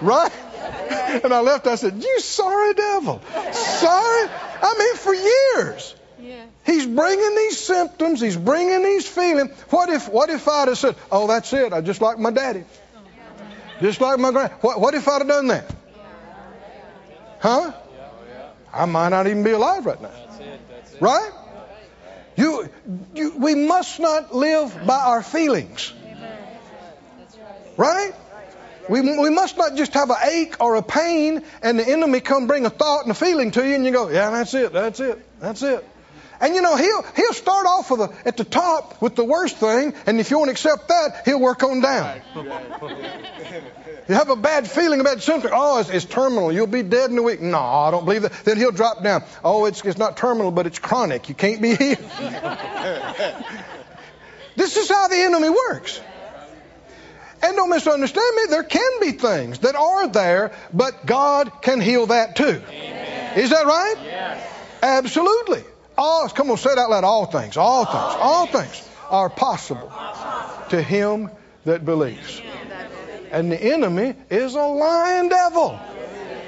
[0.00, 0.32] Right?
[1.24, 1.66] And I left.
[1.66, 3.20] I said, "You sorry devil,
[3.52, 4.28] sorry."
[4.62, 5.94] I mean, for years.
[6.64, 8.20] He's bringing these symptoms.
[8.20, 9.50] He's bringing these feelings.
[9.70, 11.72] What if, what if I'd have said, "Oh, that's it.
[11.72, 12.64] I just like my daddy,
[13.80, 15.68] just like my grand." What, what if I'd have done that?
[17.42, 17.72] Huh?
[18.72, 20.10] I might not even be alive right now.
[21.00, 21.30] Right?
[22.36, 22.70] You,
[23.14, 25.92] you, we must not live by our feelings.
[27.76, 28.12] Right?
[28.88, 32.46] We, we must not just have an ache or a pain and the enemy come
[32.46, 35.00] bring a thought and a feeling to you and you go, yeah, that's it, that's
[35.00, 35.84] it, that's it.
[36.42, 39.58] And you know, he'll, he'll start off with a, at the top with the worst
[39.58, 42.20] thing, and if you won't accept that, he'll work on down.
[44.08, 45.52] you have a bad feeling about something.
[45.54, 46.52] Oh, it's, it's, terminal.
[46.52, 47.40] You'll be dead in a week.
[47.40, 48.32] No, I don't believe that.
[48.44, 49.22] Then he'll drop down.
[49.44, 51.28] Oh, it's, it's not terminal, but it's chronic.
[51.28, 51.98] You can't be healed.
[54.56, 56.00] this is how the enemy works.
[57.40, 62.06] And don't misunderstand me, there can be things that are there, but God can heal
[62.06, 62.62] that too.
[62.68, 63.38] Amen.
[63.38, 63.94] Is that right?
[64.02, 64.48] Yes.
[64.82, 65.62] Absolutely.
[65.96, 67.04] All, come on, say it out loud.
[67.04, 69.92] All things, all things, all things are possible
[70.70, 71.30] to him
[71.64, 72.40] that believes.
[73.30, 75.78] And the enemy is a lying devil.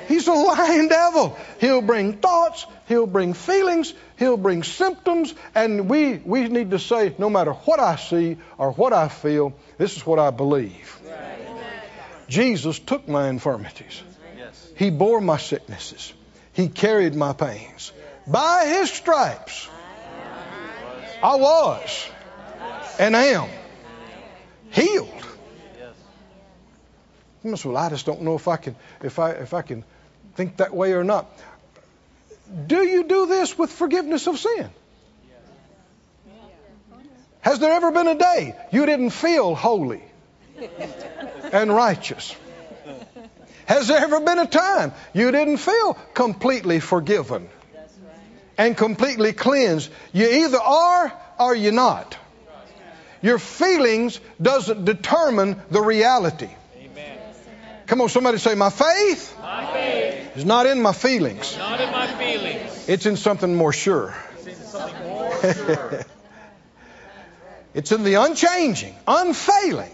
[0.08, 1.36] He's a lying devil.
[1.60, 7.14] He'll bring thoughts, he'll bring feelings, he'll bring symptoms, and we, we need to say,
[7.18, 11.00] no matter what I see or what I feel, this is what I believe.
[12.28, 14.02] Jesus took my infirmities.
[14.76, 16.12] He bore my sicknesses.
[16.52, 17.92] He carried my pains.
[18.26, 19.68] By his stripes,
[21.22, 22.08] I was
[22.98, 23.48] and am
[24.70, 25.10] healed.
[27.42, 29.84] Well, I just don't know if I can if I if I can
[30.36, 31.26] think that way or not.
[32.66, 34.70] do you do this with forgiveness of sin?
[37.42, 40.02] Has there ever been a day you didn't feel holy
[41.52, 42.34] and righteous?
[43.66, 47.50] Has there ever been a time you didn't feel completely forgiven
[48.56, 49.90] and completely cleansed?
[50.12, 52.16] You either are or you're not.
[53.22, 56.50] Your feelings doesn't determine the reality.
[57.86, 61.56] Come on, somebody say, My faith, My faith is not in my feelings.
[61.58, 62.88] not in my feelings.
[62.88, 64.14] It's in something more sure.
[64.38, 66.04] It's in something more sure.
[67.74, 69.90] It's in the unchanging, unfailing,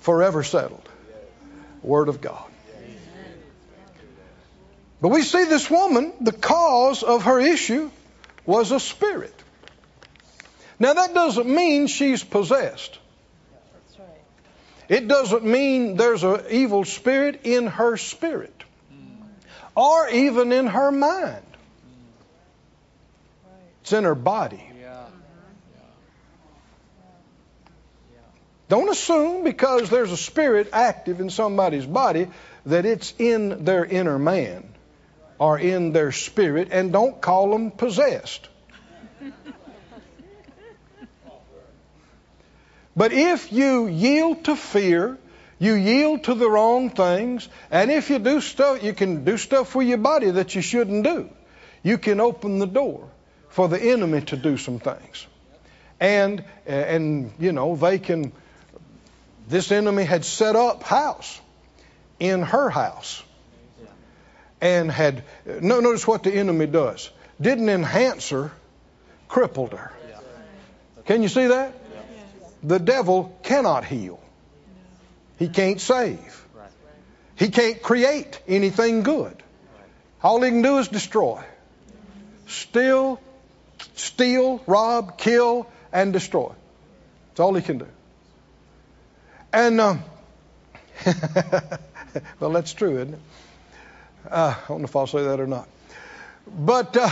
[0.00, 0.88] forever settled
[1.82, 2.50] Word of God.
[5.04, 7.90] But we see this woman, the cause of her issue
[8.46, 9.34] was a spirit.
[10.78, 12.98] Now, that doesn't mean she's possessed.
[14.88, 18.64] It doesn't mean there's an evil spirit in her spirit
[19.76, 21.44] or even in her mind.
[23.82, 24.66] It's in her body.
[28.70, 32.28] Don't assume because there's a spirit active in somebody's body
[32.64, 34.70] that it's in their inner man
[35.44, 38.48] or in their spirit, and don't call them possessed.
[42.96, 45.18] But if you yield to fear,
[45.58, 49.74] you yield to the wrong things, and if you do stuff, you can do stuff
[49.74, 51.28] with your body that you shouldn't do.
[51.82, 53.10] You can open the door
[53.50, 55.26] for the enemy to do some things.
[56.00, 58.32] And and you know, they can
[59.48, 61.38] this enemy had set up house
[62.18, 63.22] in her house.
[64.64, 67.10] And had no notice what the enemy does.
[67.38, 68.50] Didn't enhance her,
[69.28, 69.92] crippled her.
[71.04, 71.74] Can you see that?
[72.62, 74.18] The devil cannot heal.
[75.38, 76.46] He can't save.
[77.36, 79.36] He can't create anything good.
[80.22, 81.44] All he can do is destroy.
[82.46, 83.20] Steal,
[83.96, 86.52] steal, rob, kill, and destroy.
[87.28, 87.88] That's all he can do.
[89.52, 90.02] And, um,
[92.40, 93.20] well, that's true, isn't it?
[94.30, 95.68] Uh, I don't know if I'll say that or not.
[96.46, 97.10] But uh,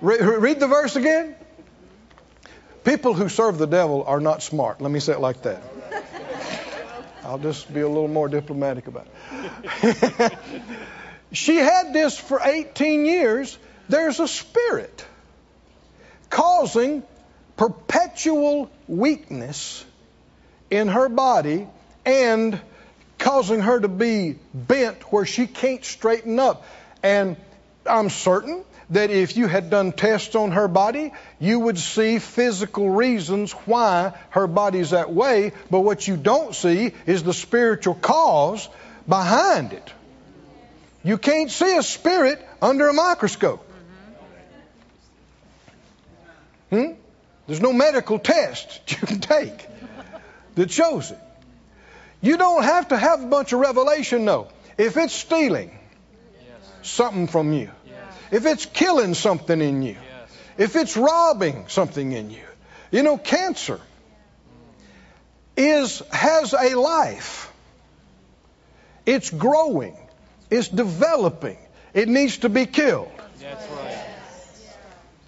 [0.00, 1.34] re- read the verse again.
[2.84, 4.80] People who serve the devil are not smart.
[4.80, 5.62] Let me say it like that.
[7.24, 9.06] I'll just be a little more diplomatic about
[9.82, 10.38] it.
[11.32, 13.58] she had this for 18 years.
[13.88, 15.06] There's a spirit
[16.30, 17.02] causing
[17.56, 19.84] perpetual weakness
[20.70, 21.66] in her body
[22.06, 22.58] and
[23.18, 26.64] causing her to be bent where she can't straighten up.
[27.02, 27.36] And
[27.86, 32.88] I'm certain that if you had done tests on her body, you would see physical
[32.88, 38.68] reasons why her body's that way, but what you don't see is the spiritual cause
[39.06, 39.92] behind it.
[41.04, 43.64] You can't see a spirit under a microscope.
[46.70, 46.92] Hmm?
[47.46, 49.66] There's no medical test you can take
[50.54, 51.18] that shows it.
[52.20, 54.48] You don't have to have a bunch of revelation, though.
[54.76, 55.76] If it's stealing
[56.82, 57.70] something from you,
[58.30, 59.96] if it's killing something in you,
[60.56, 62.44] if it's robbing something in you,
[62.90, 63.80] you know, cancer
[65.56, 67.52] is has a life.
[69.06, 69.96] It's growing.
[70.50, 71.58] It's developing.
[71.94, 73.10] It needs to be killed.
[73.40, 74.06] That's right.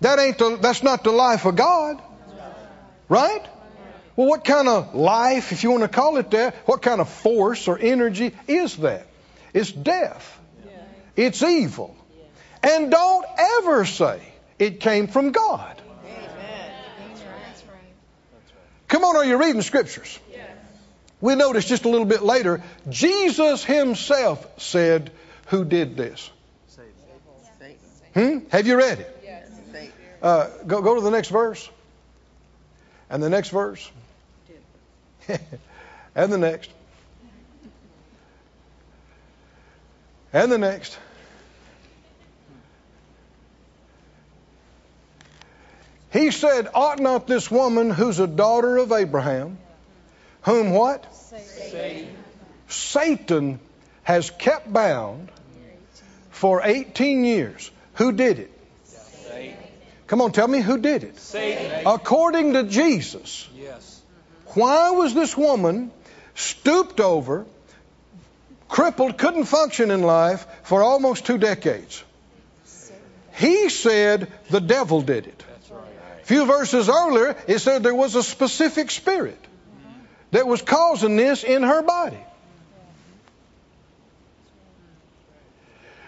[0.01, 2.01] That ain't the, that's not the life of God.
[3.09, 3.45] Right?
[4.17, 7.09] Well, what kind of life, if you want to call it that, what kind of
[7.09, 9.07] force or energy is that?
[9.55, 10.39] It's death.
[11.17, 11.97] It's evil.
[12.63, 14.21] And don't ever say
[14.59, 15.81] it came from God.
[18.89, 20.19] Come on, are you reading scriptures?
[21.21, 25.13] We notice just a little bit later, Jesus himself said,
[25.47, 26.31] Who did this?
[28.15, 28.39] Hmm?
[28.51, 29.17] Have you read it?
[30.23, 31.69] Uh, go, go to the next verse.
[33.09, 33.91] And the next verse.
[36.15, 36.71] and the next.
[40.33, 40.99] And the next.
[46.13, 49.59] He said, Ought not this woman who's a daughter of Abraham,
[50.43, 51.15] whom what?
[51.15, 52.17] Satan.
[52.69, 53.61] Satan
[54.03, 55.31] has kept bound
[56.31, 57.71] for 18 years.
[57.95, 58.51] Who did it?
[58.85, 59.57] Satan.
[60.07, 61.19] Come on, tell me who did it.
[61.19, 61.87] Satan.
[61.87, 64.00] According to Jesus, Yes.
[64.55, 65.91] Why was this woman
[66.35, 67.47] stooped over,
[68.69, 72.03] crippled, couldn't function in life for almost two decades?
[73.35, 75.45] He said the devil did it.
[76.21, 79.39] A few verses earlier, it said there was a specific spirit
[80.31, 82.21] that was causing this in her body.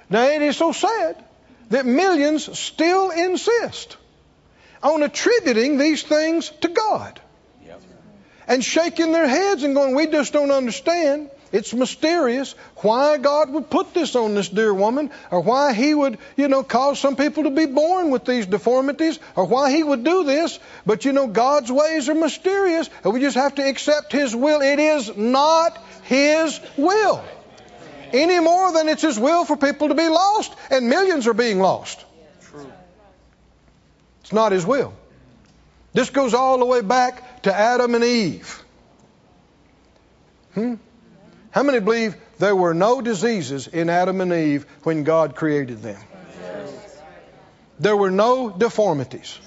[0.09, 1.25] Now, it is so sad
[1.71, 3.97] that millions still insist
[4.83, 7.19] on attributing these things to God
[8.47, 11.31] and shaking their heads and going, We just don't understand.
[11.53, 16.17] It's mysterious why God would put this on this dear woman, or why He would,
[16.35, 20.03] you know, cause some people to be born with these deformities, or why He would
[20.03, 20.59] do this.
[20.87, 24.63] But, you know, God's ways are mysterious, and we just have to accept His will.
[24.63, 27.23] It is not His will.
[28.15, 31.61] Any more than it's His will for people to be lost, and millions are being
[31.61, 32.03] lost.
[32.45, 32.73] True.
[34.23, 34.95] It's not His will.
[35.93, 38.63] This goes all the way back to Adam and Eve.
[40.55, 40.75] Hmm?
[41.51, 46.01] How many believe there were no diseases in Adam and Eve when God created them?
[47.79, 49.39] There were no deformities.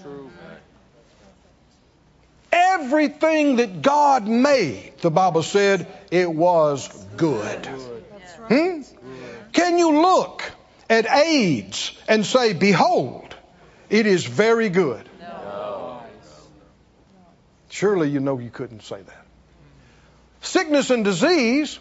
[2.52, 7.66] Everything that God made, the Bible said, it was good.
[7.66, 8.82] Hmm?
[9.52, 10.44] Can you look
[10.90, 13.36] at AIDS and say, Behold,
[13.90, 15.08] it is very good?
[17.76, 19.26] Surely you know you couldn't say that.
[20.40, 21.78] Sickness and disease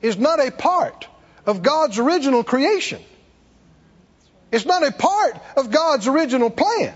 [0.00, 1.06] is not a part
[1.44, 3.02] of God's original creation.
[4.50, 6.94] It's not a part of God's original plan.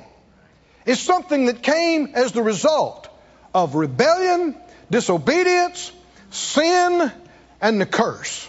[0.86, 3.10] It's something that came as the result
[3.52, 4.56] of rebellion,
[4.90, 5.92] disobedience,
[6.30, 7.12] sin,
[7.60, 8.48] and the curse.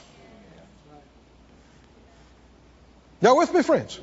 [3.22, 4.00] Y'all with me, friends?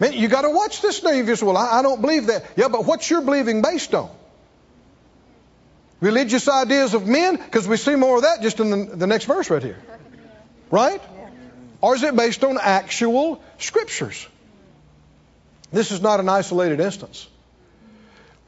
[0.00, 1.12] Man, you got to watch this now.
[1.12, 2.44] You say, well, I, I don't believe that.
[2.56, 4.10] Yeah, but what's your believing based on?
[6.00, 7.36] Religious ideas of men?
[7.36, 9.78] Because we see more of that just in the, the next verse right here.
[10.70, 11.00] Right?
[11.80, 14.26] Or is it based on actual scriptures?
[15.72, 17.28] This is not an isolated instance.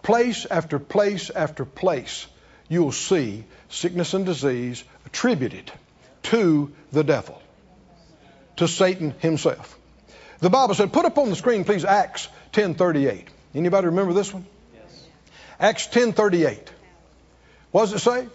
[0.03, 2.27] Place after place after place,
[2.69, 5.73] you'll see sickness and disease attributed
[6.23, 7.41] to the devil,
[8.57, 9.79] to Satan himself.
[10.41, 13.27] The Bible said, put up on the screen, please, Acts 10:38.
[13.55, 14.47] Anybody remember this one?
[14.75, 15.09] Yes.
[15.59, 16.69] Acts 10:38.
[17.77, 18.27] What does it say?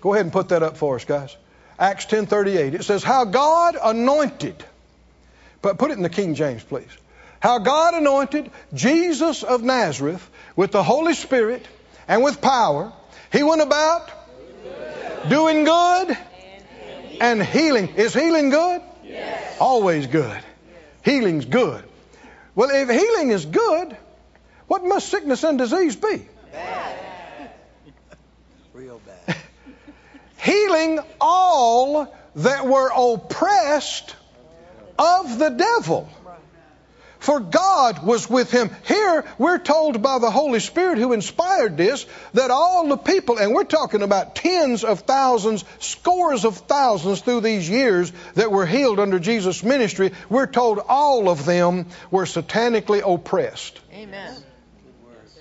[0.00, 1.36] Go ahead and put that up for us, guys.
[1.76, 2.74] Acts 10:38.
[2.74, 4.64] It says, "How God anointed."
[5.60, 6.86] But put it in the King James, please.
[7.40, 11.66] How God anointed Jesus of Nazareth with the Holy Spirit
[12.06, 12.92] and with power.
[13.32, 14.08] He went about
[15.28, 16.16] doing good
[17.20, 17.88] and healing.
[17.96, 18.82] Is healing good?
[19.02, 19.56] Yes.
[19.58, 20.40] Always good.
[21.02, 21.82] Healing's good.
[22.54, 23.96] Well, if healing is good,
[24.68, 26.28] what must sickness and disease be?
[28.72, 29.36] Real bad.
[30.42, 34.14] Healing all that were oppressed
[34.98, 36.08] of the devil.
[37.20, 38.70] For God was with him.
[38.86, 43.52] Here, we're told by the Holy Spirit who inspired this that all the people, and
[43.52, 48.98] we're talking about tens of thousands, scores of thousands through these years that were healed
[48.98, 53.78] under Jesus' ministry, we're told all of them were satanically oppressed.
[53.92, 54.34] Amen.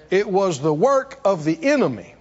[0.10, 2.16] It was the work of the enemy.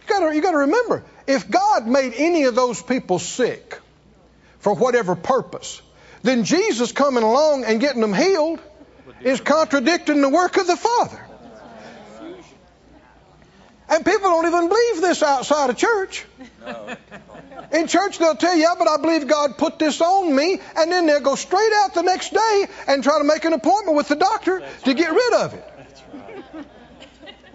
[0.00, 3.78] You gotta, you gotta remember, if God made any of those people sick
[4.60, 5.82] for whatever purpose,
[6.22, 8.60] then Jesus coming along and getting them healed
[9.20, 11.24] is contradicting the work of the Father.
[13.90, 16.24] And people don't even believe this outside of church.
[17.72, 20.90] In church, they'll tell you, yeah, but I believe God put this on me, and
[20.90, 24.08] then they'll go straight out the next day and try to make an appointment with
[24.08, 25.77] the doctor to get rid of it.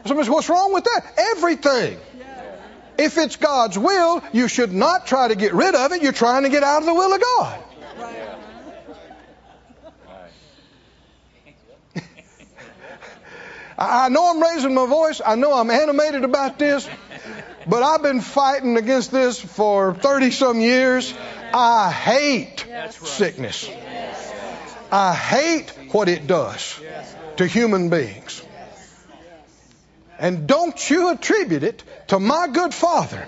[0.06, 1.14] Somebody says, what's wrong with that?
[1.18, 1.98] Everything.
[2.98, 6.02] If it's God's will, you should not try to get rid of it.
[6.04, 7.64] You're trying to get out of the will of God.
[13.78, 15.22] I know I'm raising my voice.
[15.26, 16.88] I know I'm animated about this,
[17.66, 21.14] but I've been fighting against this for 30 some years.
[21.54, 23.70] I hate sickness.
[24.92, 26.80] I hate what it does
[27.38, 28.44] to human beings.
[30.20, 33.28] And don't you attribute it to my good father.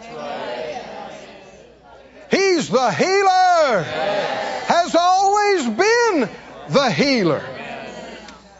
[2.31, 3.83] He's the healer.
[4.67, 6.29] Has always been
[6.69, 7.43] the healer.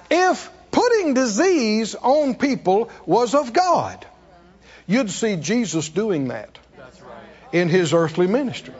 [0.10, 4.06] If putting disease on people was of God,
[4.88, 6.58] you'd see Jesus doing that
[7.52, 8.74] in his earthly ministry.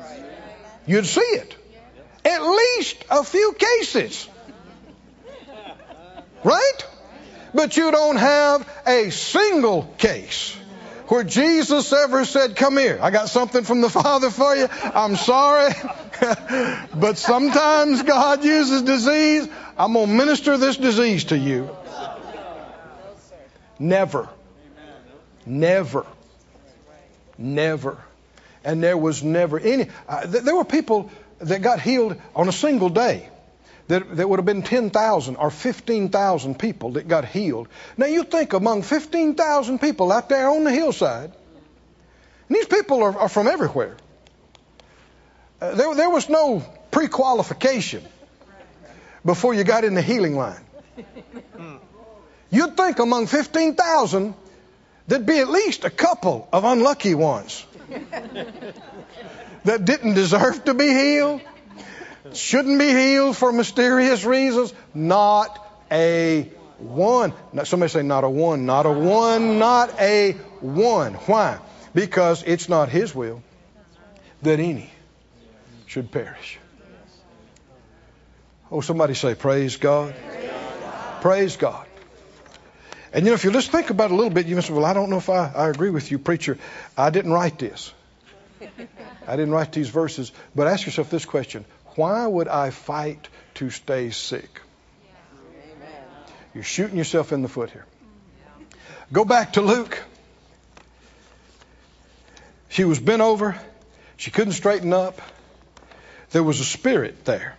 [0.86, 1.56] You'd see it.
[2.26, 4.28] At least a few cases.
[6.44, 6.86] Right?
[7.56, 10.54] But you don't have a single case
[11.08, 14.68] where Jesus ever said, Come here, I got something from the Father for you.
[14.70, 15.74] I'm sorry.
[16.94, 19.48] but sometimes God uses disease.
[19.78, 21.70] I'm going to minister this disease to you.
[23.80, 24.28] Never.
[25.46, 26.06] Never.
[27.38, 27.98] Never.
[28.66, 29.88] And there was never any.
[30.10, 33.30] Uh, th- there were people that got healed on a single day.
[33.88, 37.68] That, that would have been 10,000 or 15,000 people that got healed.
[37.98, 41.32] Now you think among 15,000 people out there on the hillside,
[42.48, 43.96] and these people are, are from everywhere.
[45.62, 48.04] Uh, there, there was no pre qualification
[49.24, 50.62] before you got in the healing line.
[52.52, 54.34] You'd think among 15,000,
[55.08, 57.66] there'd be at least a couple of unlucky ones
[59.66, 61.42] that didn't deserve to be healed,
[62.34, 64.74] shouldn't be healed for mysterious reasons.
[64.94, 65.62] Not
[65.92, 66.50] a
[66.80, 67.34] one.
[67.64, 71.14] Somebody say, not a one, not a one, not a one.
[71.14, 71.60] Why?
[71.94, 73.42] Because it's not His will
[74.42, 74.90] that any
[75.86, 76.60] should perish.
[78.72, 80.16] Oh, somebody say, Praise God.
[81.22, 81.88] Praise God.
[83.14, 84.74] And you know, if you just think about it a little bit, you must say,
[84.74, 86.58] Well, I don't know if I, I agree with you, preacher.
[86.98, 87.94] I didn't write this.
[89.28, 90.32] I didn't write these verses.
[90.56, 91.66] But ask yourself this question
[91.96, 94.62] Why would I fight to stay sick?
[96.54, 97.86] You're shooting yourself in the foot here.
[99.12, 100.02] Go back to Luke.
[102.70, 103.60] She was bent over.
[104.18, 105.22] She couldn't straighten up.
[106.32, 107.56] There was a spirit there.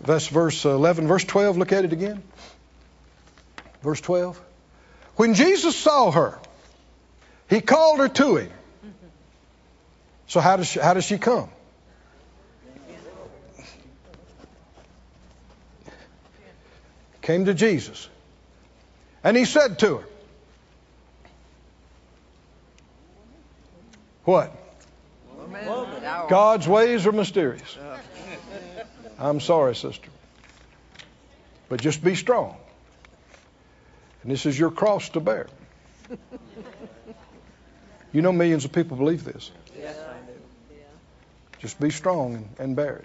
[0.00, 1.06] That's verse 11.
[1.06, 2.22] Verse 12, look at it again.
[3.82, 4.40] Verse 12.
[5.16, 6.38] When Jesus saw her,
[7.48, 8.50] he called her to him.
[10.28, 11.50] So how does she, how does she come?
[17.22, 18.08] Came to Jesus.
[19.24, 20.04] And he said to her,
[24.24, 24.52] What?
[26.28, 27.78] God's ways are mysterious.
[29.18, 30.10] I'm sorry, sister.
[31.68, 32.56] But just be strong.
[34.22, 35.48] And this is your cross to bear.
[38.12, 39.50] You know, millions of people believe this.
[39.76, 40.32] Yes, I do.
[41.60, 43.04] Just be strong and, and bear it.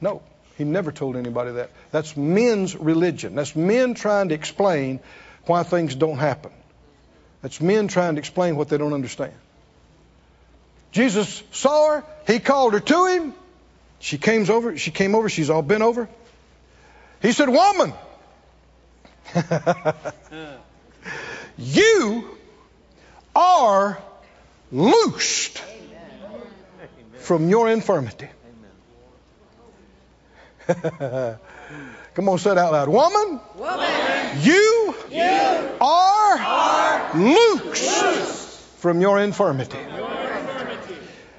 [0.00, 0.22] No,
[0.56, 1.70] he never told anybody that.
[1.90, 3.34] That's men's religion.
[3.34, 5.00] That's men trying to explain
[5.46, 6.52] why things don't happen.
[7.42, 9.32] That's men trying to explain what they don't understand.
[10.92, 12.04] Jesus saw her.
[12.26, 13.34] He called her to him.
[14.00, 14.76] She came over.
[14.76, 15.28] She came over.
[15.28, 16.08] She's all bent over.
[17.20, 17.92] He said, "Woman,
[21.58, 22.36] you
[23.34, 23.98] are
[24.70, 25.62] loosed
[27.18, 28.28] from your infirmity."
[32.14, 32.88] Come on, say it out loud.
[32.88, 39.78] Woman, Woman, you, you are, are loosed from your infirmity.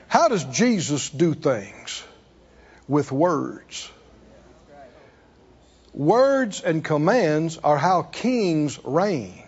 [0.07, 2.03] How does Jesus do things?
[2.87, 3.91] With words.
[5.93, 9.43] Words and commands are how kings reign.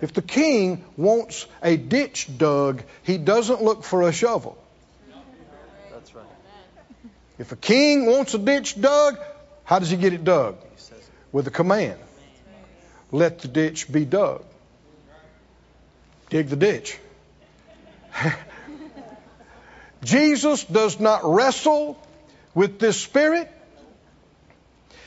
[0.00, 4.61] If the king wants a ditch dug, he doesn't look for a shovel.
[7.42, 9.18] If a king wants a ditch dug,
[9.64, 10.58] how does he get it dug?
[10.60, 11.04] He says it.
[11.32, 11.98] With a command.
[13.10, 14.44] Let the ditch be dug.
[16.30, 16.96] Dig the ditch.
[20.04, 21.98] Jesus does not wrestle
[22.54, 23.50] with this spirit.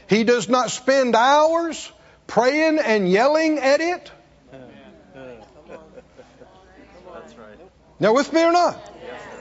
[0.09, 1.89] He does not spend hours
[2.27, 4.11] praying and yelling at it.
[7.97, 8.75] Now, with me or not?
[9.01, 9.35] Yes, sir.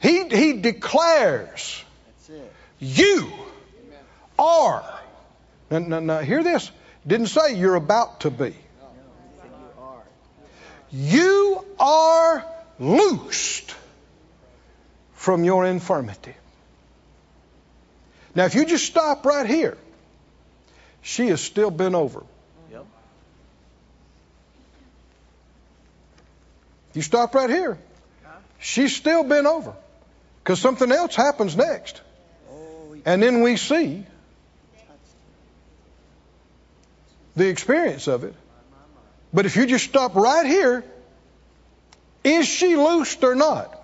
[0.00, 1.82] He, he declares,
[2.78, 3.32] You
[4.38, 5.00] are.
[5.70, 6.70] Now, now, now, hear this.
[7.06, 8.54] Didn't say you're about to be.
[10.90, 12.44] You are
[12.78, 13.74] loosed
[15.14, 16.34] from your infirmity.
[18.34, 19.76] Now, if you just stop right here,
[21.02, 22.22] she is still bent over.
[22.70, 22.86] Yep.
[26.94, 27.78] You stop right here,
[28.60, 29.74] she's still bent over.
[30.48, 32.00] Because something else happens next.
[33.04, 34.06] And then we see
[37.36, 38.34] the experience of it.
[39.30, 40.84] But if you just stop right here,
[42.24, 43.78] is she loosed or not?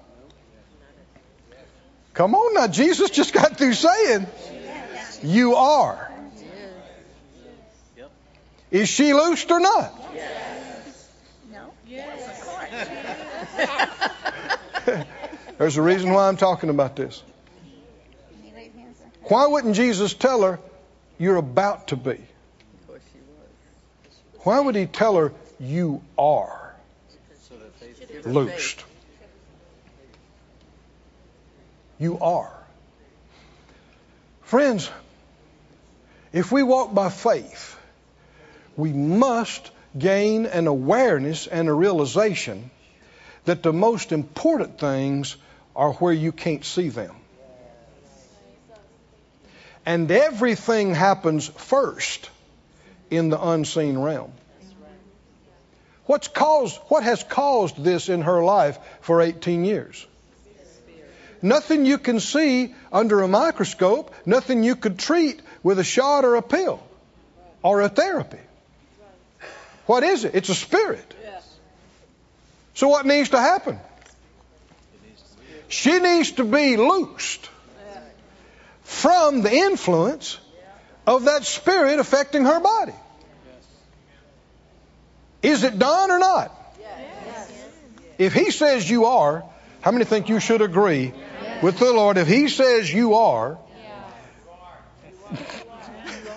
[2.15, 4.27] Come on now, Jesus just got through saying,
[5.23, 6.11] You are.
[8.71, 9.93] Is she loosed or not?
[11.53, 11.75] No.
[11.87, 14.11] Yes, of course.
[15.65, 17.23] There's a reason why I'm talking about this.
[19.23, 20.61] Why wouldn't Jesus tell her,
[21.19, 22.19] You're about to be?
[24.41, 26.75] Why would he tell her, You are
[28.27, 28.85] loosed?
[31.99, 32.53] You are.
[34.43, 34.91] Friends,
[36.35, 37.75] if we walk by faith,
[38.77, 42.71] we must gain an awareness and a realization
[43.47, 45.39] that the most important things
[45.75, 47.15] are where you can't see them.
[49.87, 52.31] And everything happens first
[53.11, 54.33] in the unseen realm.
[56.07, 60.07] What's caused, what has caused this in her life for 18 years?
[61.41, 66.37] Nothing you can see under a microscope, nothing you could treat with a shot or
[66.37, 66.83] a pill
[67.63, 68.39] or a therapy.
[69.87, 70.35] What is it?
[70.35, 71.15] It's a spirit.
[72.75, 73.79] So what needs to happen?
[75.75, 77.51] She needs to be loosed
[78.85, 80.39] from the influence
[81.05, 82.95] of that spirit affecting her body.
[85.43, 86.53] Is it done or not?
[88.19, 89.45] If he says you are,
[89.81, 91.13] how many think you should agree
[91.61, 92.19] with the Lord?
[92.19, 93.59] If he says you are,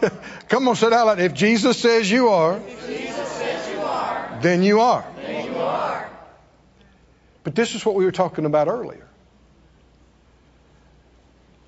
[0.50, 1.20] come on, say it out.
[1.20, 2.60] If Jesus says you are,
[4.42, 5.06] then you are.
[7.44, 9.07] But this is what we were talking about earlier.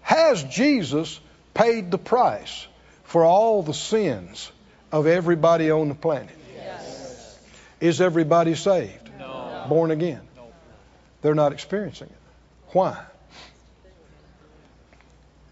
[0.10, 1.20] Has Jesus
[1.54, 2.66] paid the price
[3.04, 4.52] for all the sins
[4.92, 6.36] of everybody on the planet?
[6.56, 7.40] Yes.
[7.80, 9.08] Is everybody saved?
[9.20, 9.68] No.
[9.70, 10.22] Born again?
[10.36, 10.48] No.
[11.22, 12.18] They're not experiencing it.
[12.70, 13.00] Why?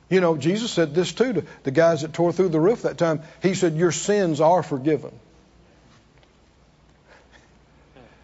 [0.10, 2.98] You know, Jesus said this too to the guys that tore through the roof that
[2.98, 3.22] time.
[3.44, 5.12] He said, Your sins are forgiven.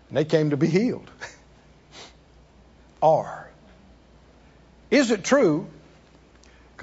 [0.10, 1.12] And they came to be healed.
[3.04, 3.48] are.
[4.90, 5.68] Is it true?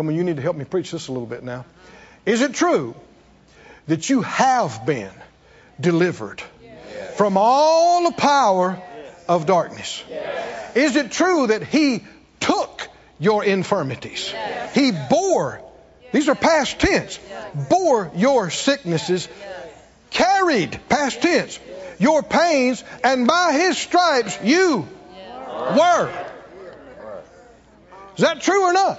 [0.01, 1.67] Come on, you need to help me preach this a little bit now.
[2.25, 2.95] Is it true
[3.87, 5.13] that you have been
[5.79, 6.43] delivered
[7.17, 8.81] from all the power
[9.29, 10.03] of darkness?
[10.75, 12.03] Is it true that He
[12.41, 12.89] took
[13.19, 14.33] your infirmities?
[14.73, 15.61] He bore,
[16.13, 17.21] these are past tense,
[17.69, 19.29] bore your sicknesses,
[20.09, 21.61] carried, past tense,
[21.99, 24.89] your pains, and by His stripes you
[25.77, 26.27] were.
[28.17, 28.99] Is that true or not?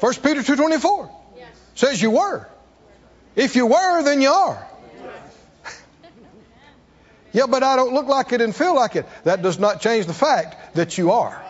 [0.00, 1.10] 1 Peter 2.24
[1.74, 2.48] says you were.
[3.36, 4.66] If you were, then you are.
[7.32, 9.06] yeah, but I don't look like it and feel like it.
[9.24, 11.44] That does not change the fact that you are.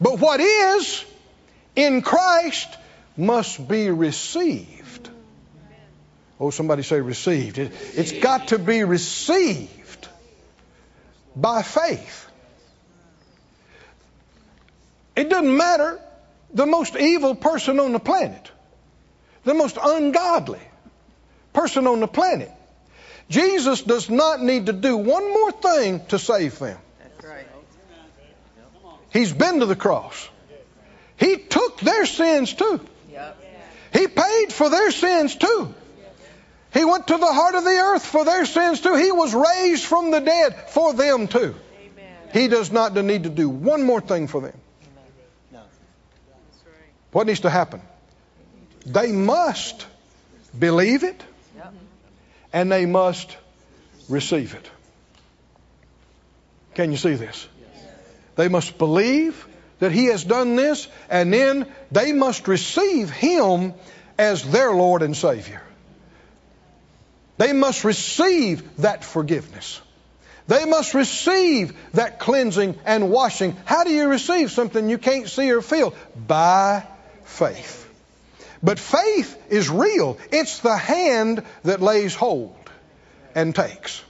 [0.00, 1.04] But what is
[1.74, 2.68] in Christ
[3.16, 5.08] must be received.
[6.38, 7.58] Oh, somebody say received.
[7.58, 10.08] It, it's got to be received
[11.34, 12.25] by faith.
[15.16, 15.98] It doesn't matter
[16.52, 18.50] the most evil person on the planet,
[19.44, 20.60] the most ungodly
[21.52, 22.52] person on the planet.
[23.28, 26.78] Jesus does not need to do one more thing to save them.
[27.02, 27.46] That's right.
[29.10, 30.28] He's been to the cross.
[31.16, 32.80] He took their sins too.
[33.10, 33.42] Yep.
[33.94, 35.74] He paid for their sins too.
[36.74, 38.94] He went to the heart of the earth for their sins too.
[38.94, 41.54] He was raised from the dead for them too.
[41.80, 42.16] Amen.
[42.34, 44.52] He does not need to do one more thing for them.
[47.16, 47.80] What needs to happen?
[48.84, 49.86] They must
[50.58, 51.24] believe it
[52.52, 53.34] and they must
[54.10, 54.70] receive it.
[56.74, 57.48] Can you see this?
[58.34, 59.48] They must believe
[59.78, 63.72] that He has done this, and then they must receive Him
[64.18, 65.62] as their Lord and Savior.
[67.38, 69.80] They must receive that forgiveness.
[70.48, 73.56] They must receive that cleansing and washing.
[73.64, 75.94] How do you receive something you can't see or feel?
[76.14, 76.86] By
[77.26, 77.82] faith.
[78.62, 80.18] But faith is real.
[80.32, 82.56] It's the hand that lays hold
[83.34, 84.02] and takes.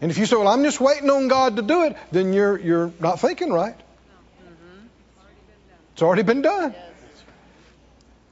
[0.00, 2.56] And if you say, "Well, I'm just waiting on God to do it," then you're
[2.58, 3.74] you're not thinking right.
[5.92, 6.74] It's already been done.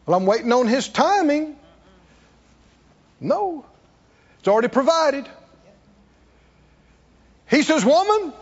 [0.07, 1.57] Well, I'm waiting on His timing.
[3.21, 3.65] No,
[4.39, 5.29] it's already provided.
[7.51, 8.33] He says, "Woman,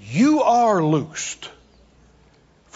[0.00, 1.50] you are loosed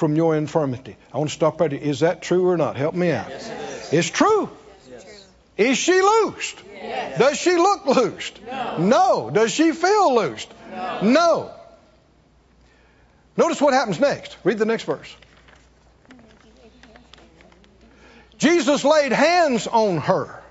[0.01, 1.81] from your infirmity." I want to stop right here.
[1.81, 2.77] Is that true or not?
[2.77, 3.29] Help me out.
[3.29, 3.93] Yes, it is.
[3.93, 4.51] It's true.
[4.91, 5.27] Yes.
[5.57, 6.59] Is she loosed?
[7.19, 8.41] Does she look loosed?
[8.79, 9.31] No.
[9.33, 10.49] Does she feel loosed?
[11.03, 11.51] No.
[13.37, 14.37] Notice what happens next.
[14.43, 15.15] Read the next verse.
[18.39, 20.43] Jesus laid hands on her.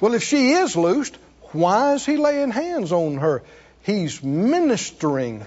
[0.00, 1.16] Well, if she is loosed,
[1.52, 3.42] why is he laying hands on her?
[3.82, 5.44] He's ministering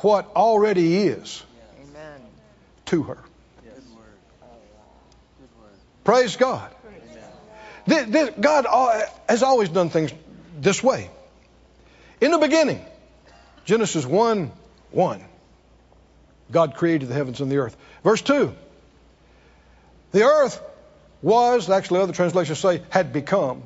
[0.00, 1.53] what already is Amen.
[2.94, 3.18] To her.
[3.64, 3.74] Yes.
[3.74, 4.04] Good word.
[5.40, 5.72] Good word.
[6.04, 6.70] Praise God.
[7.88, 8.66] Th- th- God
[9.28, 10.12] has always done things
[10.60, 11.10] this way.
[12.20, 12.82] In the beginning,
[13.64, 14.52] Genesis 1
[14.92, 15.24] 1,
[16.52, 17.76] God created the heavens and the earth.
[18.04, 18.54] Verse 2,
[20.12, 20.62] the earth
[21.20, 23.64] was, actually, other translations say, had become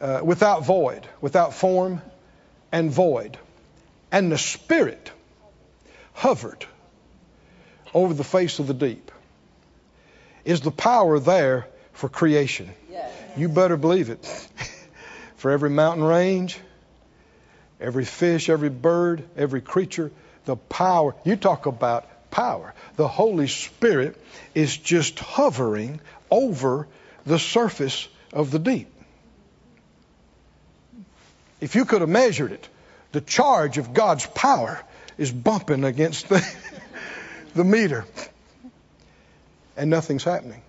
[0.00, 2.00] uh, without void, without form
[2.72, 3.36] and void.
[4.10, 5.12] And the Spirit
[6.14, 6.66] hovered
[7.94, 9.10] over the face of the deep.
[10.44, 12.70] Is the power there for creation?
[13.36, 14.24] You better believe it.
[15.36, 16.58] for every mountain range,
[17.80, 20.10] every fish, every bird, every creature,
[20.44, 21.14] the power.
[21.24, 22.74] You talk about power.
[22.96, 24.16] The Holy Spirit
[24.54, 26.86] is just hovering over
[27.26, 28.88] the surface of the deep.
[31.60, 32.68] If you could have measured it,
[33.12, 34.82] the charge of God's power
[35.18, 36.44] is bumping against the,
[37.54, 38.04] the meter.
[39.76, 40.62] And nothing's happening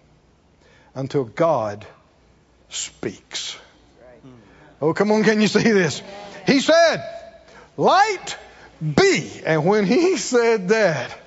[0.96, 1.86] until God
[2.70, 3.58] speaks.
[4.82, 6.02] Oh, come on, can you see this?
[6.46, 7.04] He said,
[7.78, 8.38] Light
[8.82, 9.42] be.
[9.46, 11.18] And when he said that,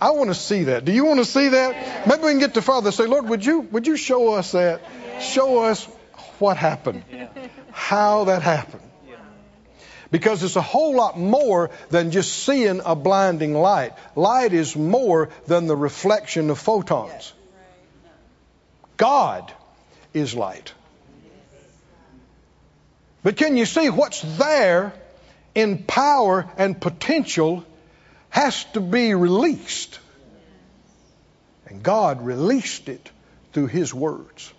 [0.00, 0.84] I want to see that.
[0.84, 2.06] Do you want to see that?
[2.06, 4.52] Maybe we can get to Father and say, Lord, would you would you show us
[4.52, 4.82] that?
[5.20, 5.84] Show us
[6.38, 7.04] what happened.
[7.70, 8.82] How that happened.
[10.10, 13.92] Because it's a whole lot more than just seeing a blinding light.
[14.14, 17.32] Light is more than the reflection of photons.
[18.96, 19.52] God
[20.12, 20.72] is light.
[23.22, 24.92] But can you see what's there
[25.54, 27.64] in power and potential
[28.28, 29.98] has to be released?
[31.66, 33.10] And God released it
[33.52, 34.52] through His words.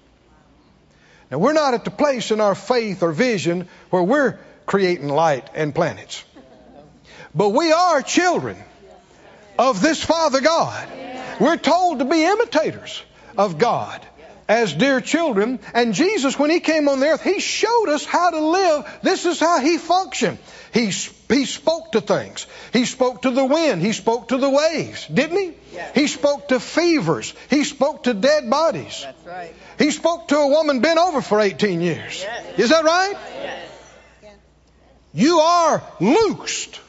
[1.29, 5.49] Now, we're not at the place in our faith or vision where we're creating light
[5.53, 6.23] and planets.
[7.33, 8.57] But we are children
[9.59, 10.87] of this Father God.
[11.39, 13.03] We're told to be imitators
[13.37, 14.05] of God
[14.47, 15.59] as dear children.
[15.73, 18.99] And Jesus, when He came on the earth, He showed us how to live.
[19.01, 20.37] This is how He functioned.
[20.73, 22.47] He, he spoke to things.
[22.73, 23.81] He spoke to the wind.
[23.81, 25.53] He spoke to the waves, didn't He?
[25.73, 25.95] Yes.
[25.95, 27.33] He spoke to fevers.
[27.49, 29.01] He spoke to dead bodies.
[29.03, 29.53] That's right.
[29.77, 32.21] He spoke to a woman bent over for 18 years.
[32.21, 32.59] Yes.
[32.59, 33.13] Is that right?
[33.41, 33.64] Yes.
[35.15, 36.79] You are loosed.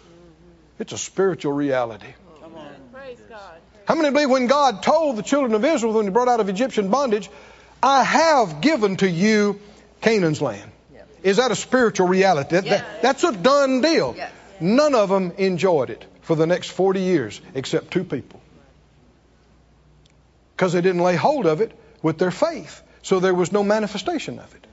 [0.81, 2.13] It's a spiritual reality.
[2.43, 2.69] Come on.
[2.93, 3.55] Praise God.
[3.87, 6.49] How many believe when God told the children of Israel when He brought out of
[6.49, 7.31] Egyptian bondage,
[7.81, 9.61] I have given to you
[10.01, 10.73] Canaan's land?
[11.23, 12.57] Is that a spiritual reality?
[12.57, 14.15] That- that- that's a done deal.
[14.61, 18.41] None of them enjoyed it for the next 40 years except two people.
[20.57, 21.73] Because they didn't lay hold of it
[22.03, 22.83] with their faith.
[23.03, 24.67] So there was no manifestation of it.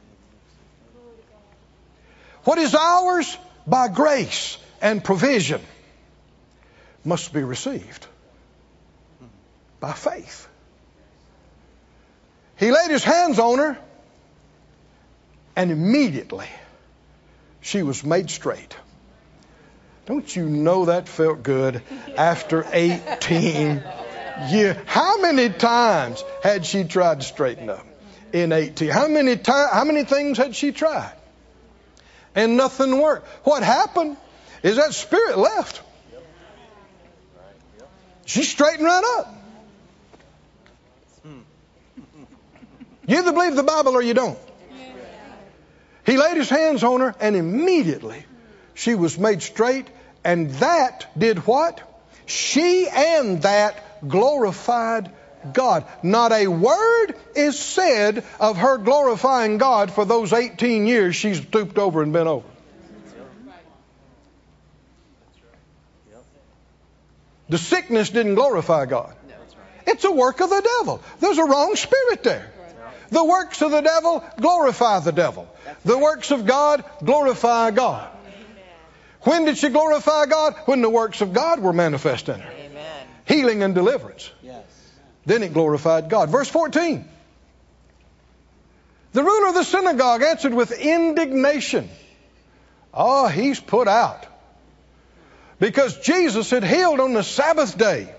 [2.43, 5.61] What is ours by grace and provision
[7.05, 8.07] must be received
[9.79, 10.47] by faith.
[12.57, 13.77] He laid his hands on her,
[15.55, 16.47] and immediately
[17.61, 18.75] she was made straight.
[20.05, 21.81] Don't you know that felt good
[22.17, 23.83] after 18
[24.49, 24.77] years?
[24.85, 27.85] How many times had she tried to straighten up
[28.33, 28.89] in 18?
[28.89, 31.13] How many ti- How many things had she tried?
[32.35, 33.27] And nothing worked.
[33.45, 34.17] What happened
[34.63, 35.81] is that spirit left.
[38.25, 39.35] She straightened right up.
[43.05, 44.39] You either believe the Bible or you don't.
[46.05, 48.25] He laid his hands on her, and immediately
[48.73, 49.87] she was made straight,
[50.23, 51.81] and that did what?
[52.25, 55.11] She and that glorified
[55.51, 55.85] God.
[56.01, 61.77] Not a word is said of her glorifying God for those 18 years she's stooped
[61.77, 62.47] over and bent over.
[67.49, 69.13] The sickness didn't glorify God.
[69.85, 71.01] It's a work of the devil.
[71.19, 72.51] There's a wrong spirit there.
[73.09, 75.47] The works of the devil glorify the devil.
[75.85, 78.09] The works of God glorify God.
[79.21, 80.55] When did she glorify God?
[80.65, 82.51] When the works of God were manifest in her.
[82.51, 83.07] Amen.
[83.25, 84.31] Healing and deliverance.
[85.25, 86.29] Then it glorified God.
[86.29, 87.07] Verse 14.
[89.13, 91.89] The ruler of the synagogue answered with indignation.
[92.93, 94.25] Oh, he's put out.
[95.59, 98.13] Because Jesus had healed on the Sabbath day.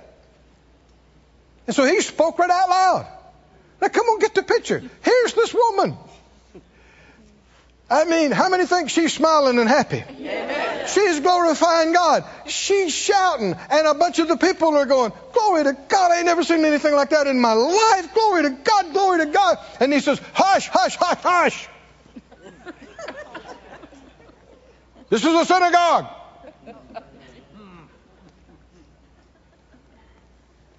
[1.66, 3.06] And so he spoke right out loud.
[3.80, 4.82] Now come on, get the picture.
[5.02, 5.96] Here's this woman.
[7.90, 10.04] I mean, how many think she's smiling and happy?
[10.86, 12.24] She's glorifying God.
[12.46, 16.12] She's shouting, and a bunch of the people are going, Glory to God.
[16.12, 18.14] I ain't never seen anything like that in my life.
[18.14, 19.58] Glory to God, glory to God.
[19.80, 21.68] And he says, Hush, hush, hush, hush.
[25.10, 26.06] this is a synagogue.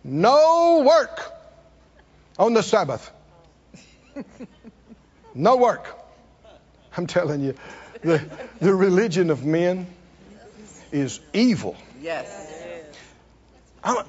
[0.03, 1.33] No work
[2.37, 3.11] on the Sabbath.
[5.35, 5.85] No work.
[6.95, 7.55] I'm telling you,
[8.01, 8.21] the,
[8.59, 9.87] the religion of men
[10.91, 11.75] is evil.
[12.01, 12.27] Yes.
[13.83, 14.05] I'm-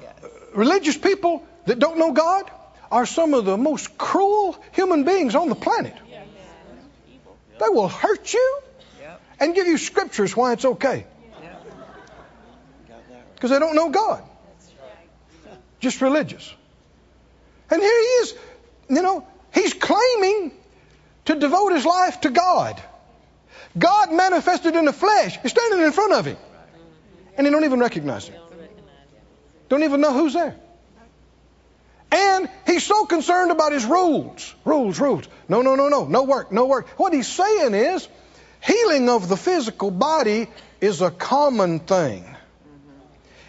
[0.53, 2.49] religious people that don't know God
[2.91, 5.93] are some of the most cruel human beings on the planet.
[7.59, 8.59] They will hurt you
[9.39, 11.05] and give you scriptures why it's okay.
[11.41, 11.65] Yep.
[12.87, 13.35] Got that right.
[13.35, 14.23] Because they don't know God.
[15.79, 16.53] Just religious.
[17.69, 18.35] And here he is,
[18.89, 20.51] you know, he's claiming
[21.25, 22.81] to devote his life to God.
[23.77, 26.37] God manifested in the flesh is standing in front of him.
[27.37, 28.39] And he don't even recognize him.
[29.69, 30.55] Don't even know who's there.
[32.11, 34.55] And he's so concerned about his rules.
[34.63, 35.27] Rules, rules.
[35.49, 36.05] No, no, no, no.
[36.05, 36.87] No work, no work.
[36.97, 38.07] What he's saying is
[38.61, 40.47] healing of the physical body
[40.79, 42.25] is a common thing.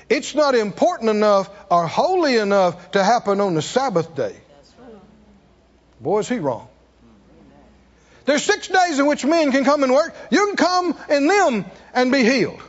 [0.09, 4.37] It's not important enough or holy enough to happen on the Sabbath day.
[6.01, 6.68] Boy, is he wrong.
[8.29, 10.14] There's six days in which men can come and work.
[10.31, 11.64] You can come in them
[11.95, 12.61] and be healed,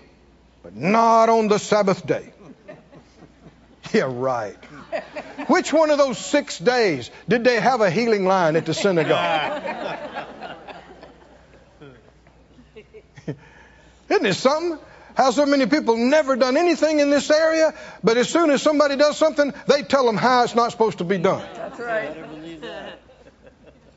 [0.64, 2.32] but not on the Sabbath day.
[3.92, 4.56] Yeah, right.
[5.48, 9.64] Which one of those six days did they have a healing line at the synagogue?
[14.10, 14.78] Isn't it something?
[15.16, 18.96] How so many people never done anything in this area, but as soon as somebody
[18.96, 21.44] does something, they tell them how it's not supposed to be done.
[21.56, 22.16] That's right.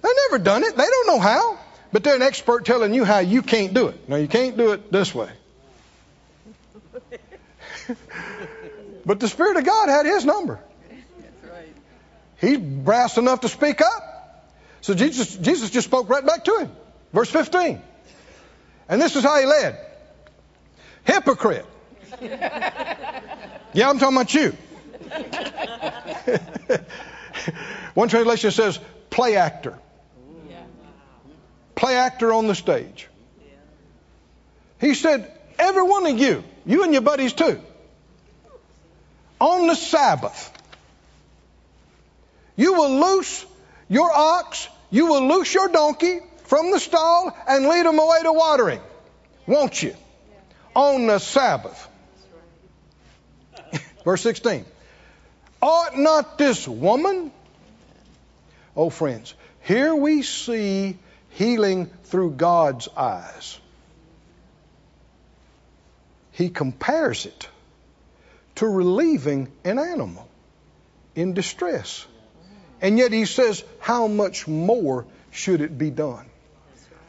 [0.03, 0.77] They've never done it.
[0.77, 1.59] They don't know how.
[1.93, 4.09] But they're an expert telling you how you can't do it.
[4.09, 5.31] No, you can't do it this way.
[9.07, 10.59] but the Spirit of God had his number.
[12.41, 14.49] He's brass enough to speak up.
[14.81, 16.73] So Jesus, Jesus just spoke right back to him.
[17.13, 17.81] Verse 15.
[18.89, 19.79] And this is how he led.
[21.05, 21.67] Hypocrite.
[23.75, 24.55] Yeah, I'm talking about you.
[27.95, 28.79] One translation says
[29.09, 29.79] play actor.
[31.83, 33.09] Play actor on the stage.
[34.81, 35.29] He said,
[35.59, 37.61] every one of you, you and your buddies too,
[39.41, 40.53] on the Sabbath,
[42.55, 43.45] you will loose
[43.89, 48.33] your ox, you will loose your donkey from the stall and lead them away to
[48.33, 48.81] watering.
[49.49, 49.97] Won't you?
[50.77, 51.89] On the Sabbath.
[54.05, 54.65] Verse 16.
[55.61, 57.33] Ought not this woman?
[58.77, 60.97] Oh, friends, here we see
[61.33, 63.59] healing through God's eyes.
[66.33, 67.49] He compares it
[68.57, 70.29] to relieving an animal
[71.15, 72.07] in distress.
[72.81, 76.27] And yet he says, how much more should it be done?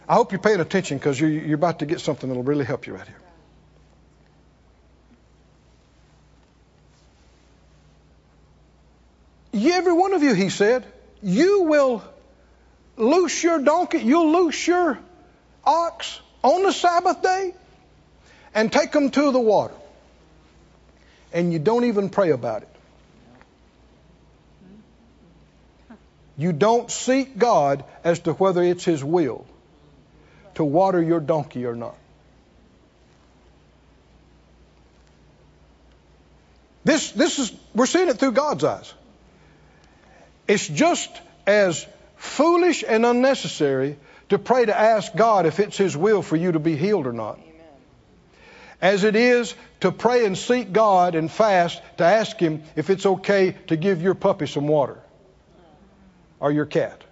[0.07, 2.85] I hope you're paying attention because you're, you're about to get something that'll really help
[2.87, 3.17] you right here.
[9.73, 10.85] Every one of you, he said,
[11.21, 12.03] you will
[12.97, 14.99] loose your donkey, you'll loose your
[15.63, 17.53] ox on the Sabbath day
[18.53, 19.73] and take them to the water.
[21.31, 22.69] And you don't even pray about it.
[26.37, 29.45] You don't seek God as to whether it's His will
[30.55, 31.95] to water your donkey or not.
[36.83, 38.93] This, this is, we're seeing it through God's eyes.
[40.47, 41.09] It's just
[41.47, 41.87] as
[42.23, 43.97] foolish and unnecessary
[44.29, 47.11] to pray to ask God if it's His will for you to be healed or
[47.11, 47.37] not.
[47.37, 47.53] Amen.
[48.81, 53.05] As it is to pray and seek God and fast to ask Him if it's
[53.05, 54.97] okay to give your puppy some water,
[56.39, 57.03] or your cat,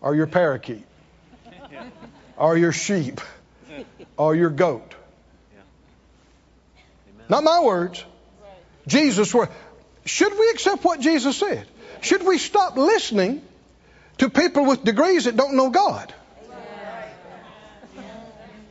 [0.00, 0.84] or your parakeet,
[2.36, 3.20] or your sheep,
[4.18, 4.94] or your goat.
[7.30, 8.04] Not my words.
[8.86, 9.48] Jesus' word.
[10.04, 11.66] Should we accept what Jesus said?
[12.02, 13.40] Should we stop listening
[14.18, 16.12] to people with degrees that don't know God?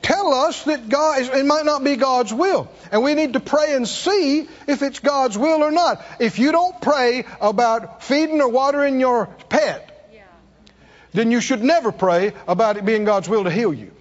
[0.01, 2.69] Tell us that God, it might not be God's will.
[2.91, 6.03] And we need to pray and see if it's God's will or not.
[6.19, 9.89] If you don't pray about feeding or watering your pet,
[11.13, 13.91] then you should never pray about it being God's will to heal you.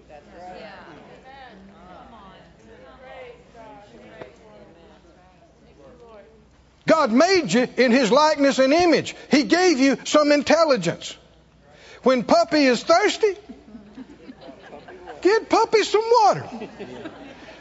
[6.85, 9.15] God made you in His likeness and image.
[9.31, 11.17] He gave you some intelligence.
[12.03, 13.35] When puppy is thirsty,
[15.21, 16.49] get puppy some water.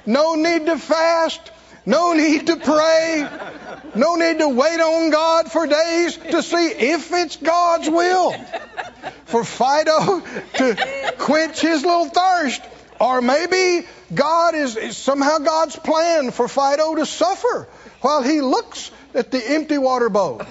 [0.05, 1.51] No need to fast.
[1.85, 3.27] No need to pray.
[3.95, 8.33] No need to wait on God for days to see if it's God's will
[9.25, 10.21] for Fido
[10.55, 12.61] to quench his little thirst.
[12.99, 17.67] Or maybe God is, is somehow God's plan for Fido to suffer
[18.01, 20.41] while he looks at the empty water bowl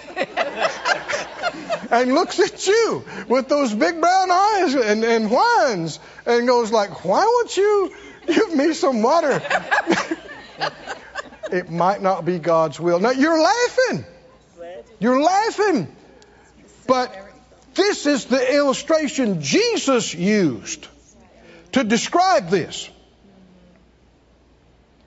[1.90, 7.04] and looks at you with those big brown eyes and, and whines and goes like,
[7.04, 7.92] why won't you
[8.26, 9.40] give me some water?
[11.52, 13.00] it might not be God's will.
[13.00, 14.04] Now you're laughing.
[14.98, 15.96] You're laughing.
[16.86, 17.14] But
[17.74, 20.86] This is the illustration Jesus used
[21.72, 22.88] to describe this.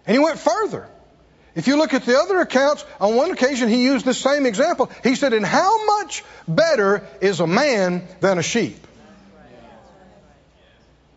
[0.05, 0.89] And he went further.
[1.55, 4.89] If you look at the other accounts, on one occasion he used the same example.
[5.03, 8.87] He said, And how much better is a man than a sheep?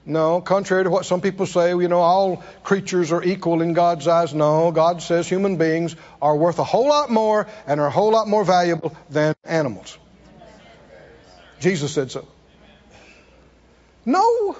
[0.09, 4.07] No, contrary to what some people say, you know, all creatures are equal in God's
[4.07, 4.32] eyes.
[4.32, 8.12] No, God says human beings are worth a whole lot more and are a whole
[8.12, 9.99] lot more valuable than animals.
[11.59, 12.28] Jesus said so.
[14.05, 14.57] No,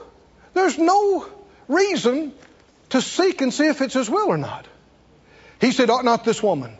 [0.55, 1.24] there's no
[1.68, 2.33] reason
[2.91, 4.66] to seek and see if it's His will or not.
[5.61, 6.77] He said, Ought not this woman,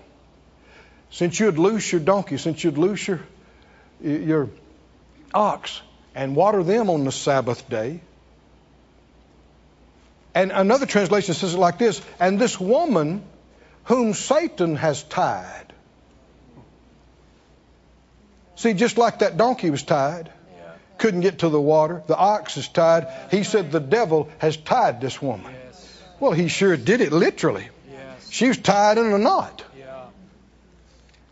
[1.11, 3.20] since you'd loose your donkey, since you'd loose your,
[4.03, 4.51] your
[5.33, 5.81] ox
[6.14, 8.01] and water them on the Sabbath day,
[10.37, 13.24] and another translation says it like this And this woman
[13.85, 15.72] whom Satan has tied.
[18.57, 20.31] See, just like that donkey was tied,
[20.99, 23.07] couldn't get to the water, the ox is tied.
[23.31, 25.55] He said the devil has tied this woman.
[26.20, 27.68] Well, he sure did it literally.
[28.37, 29.64] She was tied in a knot.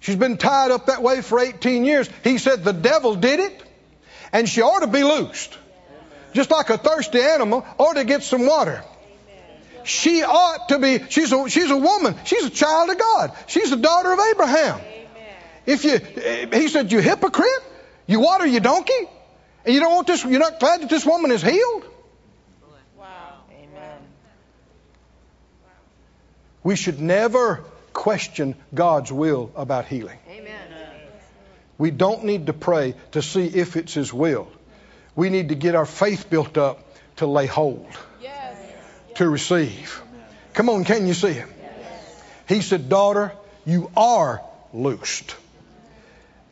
[0.01, 2.09] She's been tied up that way for 18 years.
[2.23, 3.63] He said the devil did it,
[4.33, 5.59] and she ought to be loosed.
[6.33, 8.83] Just like a thirsty animal ought to get some water.
[9.85, 12.15] She ought to be, she's a, she's a woman.
[12.25, 13.37] She's a child of God.
[13.49, 14.81] She's a daughter of Abraham.
[15.67, 17.65] If you, eh, he said, you hypocrite,
[18.07, 19.09] you water your donkey,
[19.67, 21.85] and you don't want this, you're not glad that this woman is healed?
[22.99, 23.41] Wow.
[23.51, 23.99] Amen.
[26.65, 27.63] We should never
[27.93, 30.19] question God's will about healing.
[30.29, 30.61] Amen.
[31.79, 34.49] We don't need to pray to see if it's His will.
[35.15, 36.81] We need to get our faith built up
[37.17, 37.87] to lay hold,
[38.21, 38.57] Yes.
[39.17, 40.03] to receive.
[40.55, 41.49] Come on, can you see Him?
[42.49, 43.33] He said, Daughter,
[43.65, 44.43] you are
[44.73, 45.37] loosed.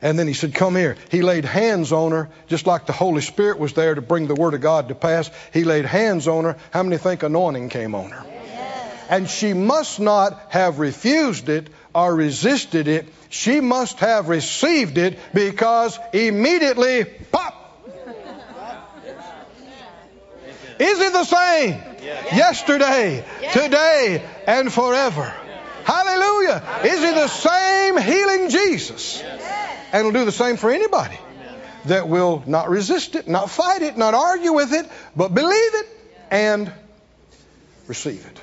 [0.01, 0.97] And then he said, Come here.
[1.11, 4.35] He laid hands on her, just like the Holy Spirit was there to bring the
[4.35, 5.31] Word of God to pass.
[5.53, 6.57] He laid hands on her.
[6.73, 8.42] How many think anointing came on her?
[9.13, 13.07] And she must not have refused it or resisted it.
[13.29, 17.59] She must have received it because immediately, pop!
[20.79, 21.73] Is it the same?
[22.35, 25.35] Yesterday, today, and forever.
[25.85, 26.63] Hallelujah.
[26.83, 29.23] Is it the same healing Jesus?
[29.93, 31.19] And will do the same for anybody
[31.85, 35.87] that will not resist it, not fight it, not argue with it, but believe it
[36.31, 36.73] and
[37.87, 38.41] receive it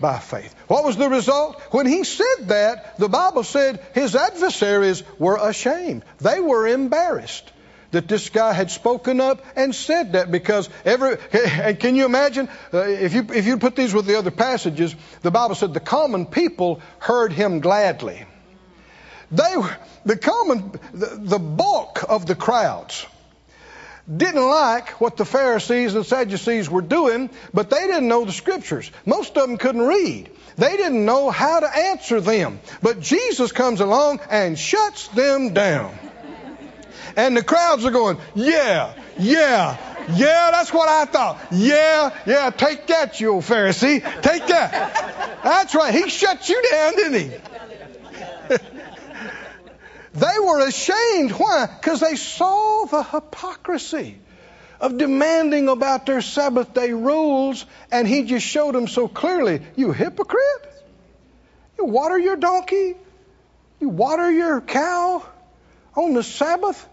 [0.00, 0.54] by faith.
[0.68, 1.60] What was the result?
[1.70, 6.04] When he said that, the Bible said his adversaries were ashamed.
[6.18, 7.52] They were embarrassed
[7.92, 12.48] that this guy had spoken up and said that because every and can you imagine
[12.74, 15.80] uh, if you if you put these with the other passages the bible said the
[15.80, 18.24] common people heard him gladly
[19.30, 19.54] they
[20.04, 23.06] the common the, the bulk of the crowds
[24.14, 28.90] didn't like what the Pharisees and Sadducees were doing, but they didn't know the scriptures.
[29.06, 30.30] Most of them couldn't read.
[30.56, 32.60] They didn't know how to answer them.
[32.82, 35.96] But Jesus comes along and shuts them down.
[37.16, 39.76] And the crowds are going, yeah, yeah,
[40.14, 41.38] yeah, that's what I thought.
[41.52, 44.02] Yeah, yeah, take that, you old Pharisee.
[44.22, 45.40] Take that.
[45.44, 45.94] That's right.
[45.94, 48.78] He shut you down, didn't he?
[50.14, 51.32] They were ashamed.
[51.32, 51.66] Why?
[51.66, 54.18] Because they saw the hypocrisy
[54.80, 59.92] of demanding about their Sabbath day rules, and he just showed them so clearly you
[59.92, 60.42] hypocrite!
[61.78, 62.96] You water your donkey,
[63.80, 65.24] you water your cow
[65.96, 66.88] on the Sabbath,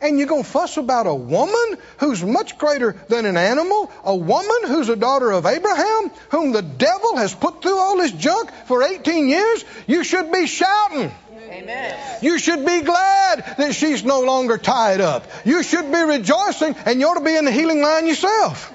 [0.00, 4.16] and you're going to fuss about a woman who's much greater than an animal, a
[4.16, 8.50] woman who's a daughter of Abraham, whom the devil has put through all this junk
[8.66, 9.64] for 18 years?
[9.86, 11.12] You should be shouting.
[11.54, 12.18] Amen.
[12.20, 15.24] You should be glad that she's no longer tied up.
[15.44, 18.72] You should be rejoicing, and you ought to be in the healing line yourself.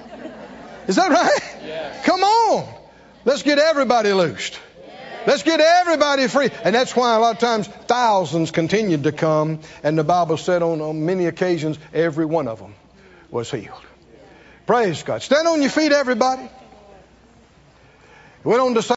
[0.87, 2.03] Is that right?
[2.05, 2.73] Come on.
[3.25, 4.59] Let's get everybody loosed.
[5.27, 6.49] Let's get everybody free.
[6.63, 10.63] And that's why a lot of times thousands continued to come, and the Bible said
[10.63, 12.73] on, on many occasions, every one of them
[13.29, 13.81] was healed.
[14.65, 15.21] Praise God.
[15.21, 16.49] Stand on your feet, everybody.
[18.43, 18.87] Went on to say,